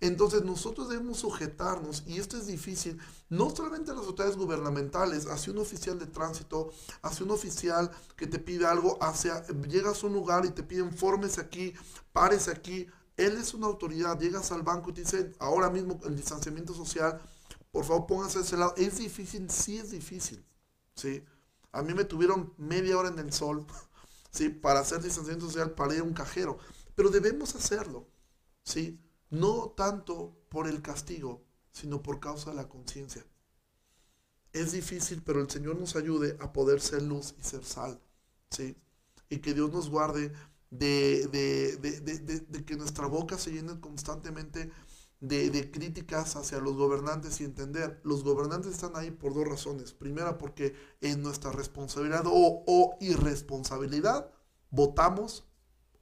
[0.00, 5.52] Entonces nosotros debemos sujetarnos, y esto es difícil, no solamente a las autoridades gubernamentales, hacia
[5.52, 6.70] un oficial de tránsito,
[7.02, 10.92] hacia un oficial que te pide algo, hacia, llegas a un lugar y te piden
[10.92, 11.74] formes aquí,
[12.12, 12.86] pares aquí,
[13.16, 17.20] él es una autoridad, llegas al banco y te dice, ahora mismo el distanciamiento social,
[17.70, 20.44] por favor póngase a ese lado, es difícil, sí es difícil,
[20.94, 21.24] ¿sí?
[21.72, 23.66] A mí me tuvieron media hora en el sol,
[24.30, 24.48] ¿sí?
[24.48, 26.58] Para hacer distanciamiento social, para ir a un cajero.
[26.94, 28.06] Pero debemos hacerlo,
[28.62, 29.00] ¿sí?
[29.34, 33.26] No tanto por el castigo, sino por causa de la conciencia.
[34.52, 38.00] Es difícil, pero el Señor nos ayude a poder ser luz y ser sal,
[38.50, 38.76] ¿sí?
[39.28, 40.32] Y que Dios nos guarde
[40.70, 44.70] de, de, que nuestra boca se llene constantemente
[45.18, 49.92] de, críticas hacia los gobernantes y entender, los gobernantes están ahí por dos razones.
[49.92, 54.30] Primera, porque en nuestra responsabilidad o, o irresponsabilidad
[54.70, 55.44] votamos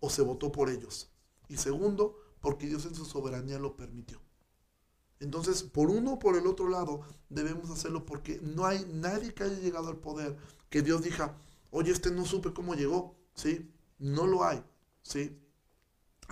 [0.01, 1.11] o se votó por ellos.
[1.49, 4.21] Y segundo, porque Dios en su soberanía lo permitió.
[5.21, 9.45] Entonces, por uno o por el otro lado, debemos hacerlo porque no hay nadie que
[9.45, 10.37] haya llegado al poder
[10.69, 11.37] que Dios diga,
[11.71, 13.73] oye, este no supe cómo llegó, ¿sí?
[13.99, 14.63] No lo hay,
[15.03, 15.39] ¿sí?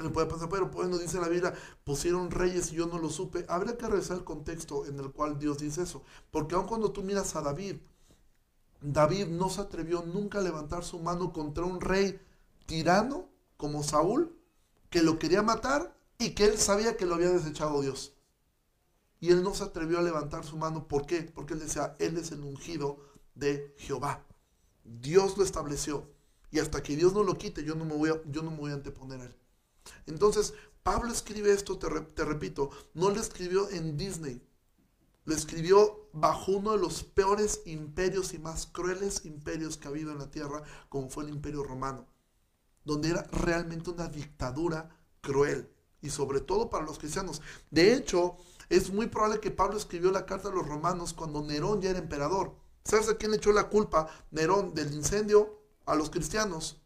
[0.02, 1.54] Le puede pasar, pero pues nos dice la Biblia,
[1.84, 3.46] pusieron reyes y yo no lo supe.
[3.48, 6.02] Habría que revisar el contexto en el cual Dios dice eso.
[6.30, 7.76] Porque aun cuando tú miras a David,
[8.80, 12.18] David no se atrevió nunca a levantar su mano contra un rey
[12.66, 14.34] tirano como Saúl,
[14.88, 18.12] que lo quería matar y que él sabía que lo había desechado Dios.
[19.20, 20.86] Y él no se atrevió a levantar su mano.
[20.86, 21.22] ¿Por qué?
[21.22, 22.98] Porque él decía, él es el ungido
[23.34, 24.26] de Jehová.
[24.84, 26.06] Dios lo estableció.
[26.50, 28.58] Y hasta que Dios no lo quite, yo no me voy a, yo no me
[28.58, 29.36] voy a anteponer a él.
[30.06, 30.52] Entonces,
[30.82, 34.46] Pablo escribe esto, te, te repito, no lo escribió en Disney.
[35.24, 40.12] Lo escribió bajo uno de los peores imperios y más crueles imperios que ha habido
[40.12, 42.06] en la tierra, como fue el imperio romano.
[42.84, 44.90] Donde era realmente una dictadura
[45.22, 45.70] cruel.
[46.02, 47.42] Y sobre todo para los cristianos.
[47.70, 48.36] De hecho,
[48.68, 51.98] es muy probable que Pablo escribió la carta a los romanos cuando Nerón ya era
[51.98, 52.54] emperador.
[52.84, 55.58] ¿Sabes a quién echó la culpa Nerón del incendio?
[55.86, 56.80] A los cristianos.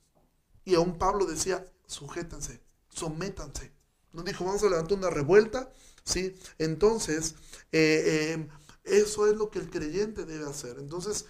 [0.65, 3.73] Y aún Pablo decía, sujétense, sométanse.
[4.13, 5.71] No dijo, vamos a levantar una revuelta,
[6.05, 6.35] ¿sí?
[6.59, 7.35] Entonces,
[7.73, 8.49] eh, eh,
[8.85, 10.79] eso es lo que el creyente debe hacer.
[10.79, 11.27] Entonces,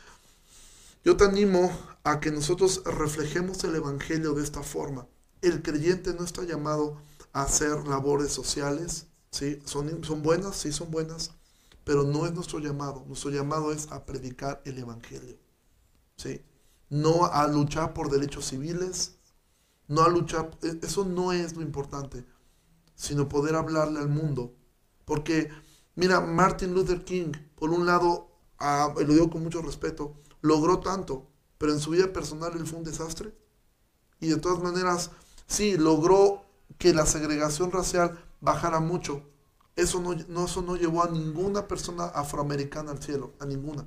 [1.04, 1.70] yo te animo
[2.02, 5.06] a que nosotros reflejemos el Evangelio de esta forma.
[5.42, 7.00] El creyente no está llamado
[7.34, 9.60] hacer labores sociales, ¿sí?
[9.66, 11.32] Son, son buenas, sí son buenas,
[11.82, 13.04] pero no es nuestro llamado.
[13.06, 15.36] Nuestro llamado es a predicar el Evangelio,
[16.16, 16.40] ¿sí?
[16.88, 19.16] No a luchar por derechos civiles,
[19.88, 22.24] no a luchar, e, eso no es lo importante,
[22.94, 24.54] sino poder hablarle al mundo.
[25.04, 25.50] Porque,
[25.96, 28.30] mira, Martin Luther King, por un lado,
[28.60, 31.28] lo digo con mucho respeto, logró tanto,
[31.58, 33.34] pero en su vida personal él fue un desastre.
[34.20, 35.10] Y de todas maneras,
[35.48, 36.43] sí, logró
[36.78, 39.22] que la segregación racial bajara mucho.
[39.76, 43.86] Eso no, no, eso no llevó a ninguna persona afroamericana al cielo, a ninguna.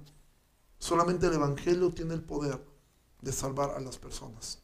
[0.79, 2.59] Solamente el Evangelio tiene el poder
[3.21, 4.59] de salvar a las personas.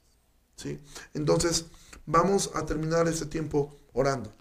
[0.55, 0.80] ¿sí?
[1.14, 1.66] Entonces,
[2.05, 4.34] vamos a terminar este tiempo orando.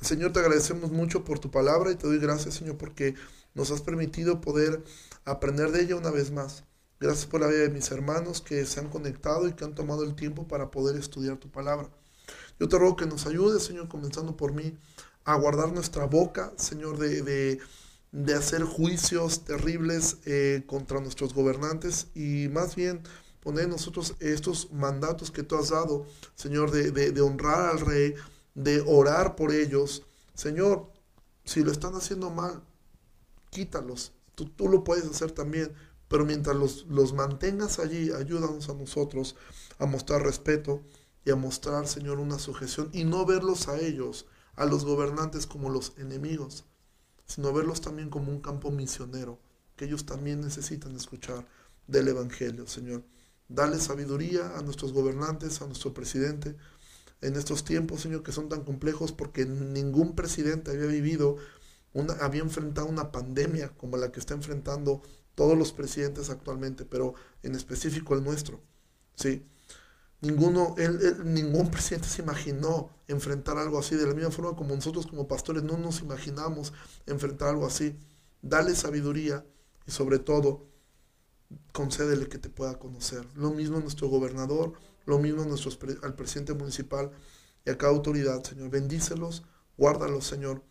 [0.00, 3.14] Señor, te agradecemos mucho por tu palabra y te doy gracias, Señor, porque
[3.54, 4.84] nos has permitido poder
[5.24, 6.64] aprender de ella una vez más.
[7.00, 10.02] Gracias por la vida de mis hermanos que se han conectado y que han tomado
[10.02, 11.90] el tiempo para poder estudiar tu palabra.
[12.58, 14.76] Yo te ruego que nos ayudes, Señor, comenzando por mí,
[15.24, 17.60] a guardar nuestra boca, Señor, de,
[18.12, 23.02] de, hacer juicios terribles eh, contra nuestros gobernantes y más bien
[23.40, 28.14] poner nosotros estos mandatos que tú has dado, Señor, de, honrar al rey,
[28.54, 30.04] de orar por ellos.
[30.34, 30.90] Señor,
[31.44, 32.62] si lo están haciendo mal,
[33.50, 34.12] quítalos.
[34.34, 35.72] Tú, tú lo puedes hacer también,
[36.08, 39.36] pero mientras los, los mantengas allí, ayúdanos a nosotros
[39.78, 40.82] a mostrar respeto
[41.26, 45.68] y a mostrar, Señor, una sujeción y no verlos a ellos, a los gobernantes como
[45.68, 46.64] los enemigos,
[47.26, 49.40] sino verlos también como un campo misionero,
[49.74, 51.44] que ellos también necesitan escuchar
[51.88, 53.04] del Evangelio, Señor.
[53.48, 56.56] Dale sabiduría a nuestros gobernantes, a nuestro presidente,
[57.20, 61.38] en estos tiempos, Señor, que son tan complejos porque ningún presidente había vivido,
[61.92, 65.02] una, había enfrentado una pandemia como la que está enfrentando
[65.34, 68.62] todos los presidentes actualmente, pero en específico el nuestro.
[69.16, 69.44] Sí.
[70.26, 70.74] Ninguno,
[71.24, 75.62] ningún presidente se imaginó enfrentar algo así, de la misma forma como nosotros como pastores
[75.62, 76.72] no nos imaginamos
[77.06, 77.96] enfrentar algo así.
[78.42, 79.46] Dale sabiduría
[79.86, 80.66] y sobre todo
[81.72, 83.24] concédele que te pueda conocer.
[83.36, 84.72] Lo mismo a nuestro gobernador,
[85.04, 87.12] lo mismo a nuestros, al presidente municipal
[87.64, 88.70] y a cada autoridad, Señor.
[88.70, 89.44] Bendícelos,
[89.76, 90.64] guárdalos, Señor.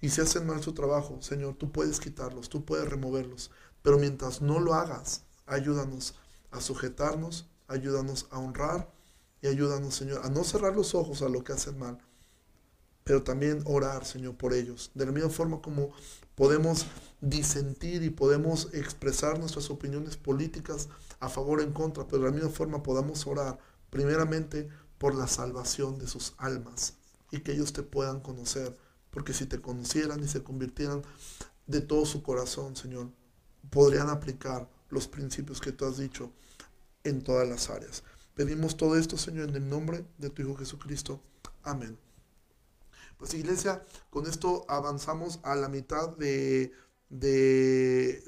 [0.00, 3.50] Y si hacen mal su trabajo, Señor, tú puedes quitarlos, tú puedes removerlos.
[3.82, 6.14] Pero mientras no lo hagas, ayúdanos
[6.50, 8.93] a sujetarnos, ayúdanos a honrar
[9.44, 11.98] y ayúdanos, Señor, a no cerrar los ojos a lo que hacen mal,
[13.04, 14.90] pero también orar, Señor, por ellos.
[14.94, 15.90] De la misma forma como
[16.34, 16.86] podemos
[17.20, 20.88] disentir y podemos expresar nuestras opiniones políticas
[21.20, 23.58] a favor o en contra, pero de la misma forma podamos orar
[23.90, 26.94] primeramente por la salvación de sus almas
[27.30, 28.74] y que ellos te puedan conocer,
[29.10, 31.02] porque si te conocieran y se convirtieran
[31.66, 33.10] de todo su corazón, Señor,
[33.68, 36.32] podrían aplicar los principios que tú has dicho
[37.04, 38.02] en todas las áreas.
[38.34, 41.22] Pedimos todo esto, Señor, en el nombre de tu Hijo Jesucristo.
[41.62, 41.96] Amén.
[43.16, 46.72] Pues iglesia, con esto avanzamos a la mitad de,
[47.08, 48.22] de,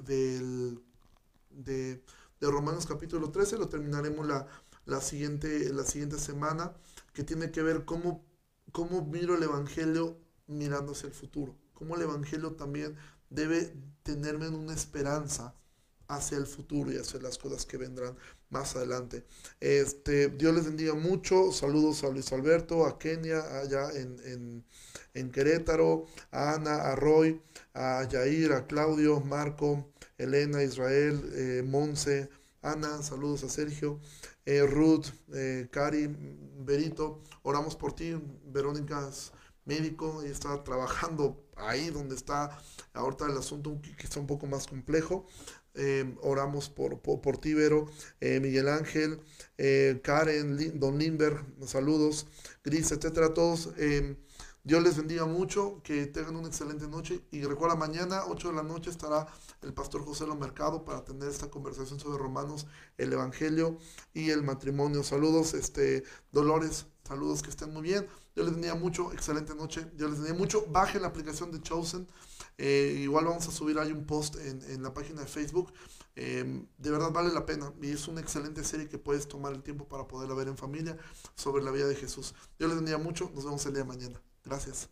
[1.50, 2.00] de,
[2.40, 3.58] Romanos capítulo 13.
[3.58, 4.46] Lo terminaremos la,
[4.84, 6.72] la, siguiente, la siguiente semana,
[7.12, 8.24] que tiene que ver cómo,
[8.70, 11.56] cómo miro el Evangelio mirando hacia el futuro.
[11.74, 12.96] Cómo el Evangelio también
[13.28, 15.52] debe tenerme en una esperanza
[16.08, 18.16] hacia el futuro y hacia las cosas que vendrán
[18.50, 19.24] más adelante.
[19.60, 21.52] Este, Dios les bendiga mucho.
[21.52, 24.64] Saludos a Luis Alberto, a Kenia, allá en,
[25.32, 27.40] Querétaro, a Ana, a Roy,
[27.74, 32.28] a Yair, a Claudio, Marco, Elena, Israel, eh, Monse,
[32.62, 34.00] Ana, saludos a Sergio,
[34.44, 36.08] eh, Ruth, eh, Cari,
[36.58, 39.32] Berito, oramos por ti, Verónica es
[39.66, 42.58] médico y está trabajando ahí donde está
[42.94, 45.26] ahorita el asunto que está un poco más complejo.
[45.76, 49.20] Em, oramos por, por, eh, Miguel Ángel,
[49.58, 52.26] eh, Karen, Don Limber, saludos,
[52.64, 53.70] Gris, etcétera, todos.
[53.76, 54.16] Em,
[54.64, 58.62] Dios les bendiga mucho, que tengan una excelente noche y recuerda, mañana 8 de la
[58.64, 59.28] noche estará
[59.62, 62.66] el pastor José Lo Mercado para tener esta conversación sobre Romanos,
[62.98, 63.78] el Evangelio
[64.12, 65.04] y el matrimonio.
[65.04, 66.02] Saludos, este,
[66.32, 68.08] Dolores, saludos, que estén muy bien.
[68.34, 69.86] Dios les bendiga mucho, excelente noche.
[69.94, 70.66] Dios les bendiga mucho.
[70.68, 72.08] Bajen la aplicación de Chosen.
[72.58, 75.72] Eh, igual vamos a subir ahí un post en, la página de Facebook.
[76.14, 79.62] Em, de verdad vale la pena y es una excelente serie que puedes tomar el
[79.62, 80.96] tiempo para poderla ver en familia
[81.34, 82.34] sobre la vida de Jesús.
[82.58, 83.30] Dios les bendiga mucho.
[83.34, 84.22] Nos vemos el día de mañana.
[84.44, 84.88] Gracias.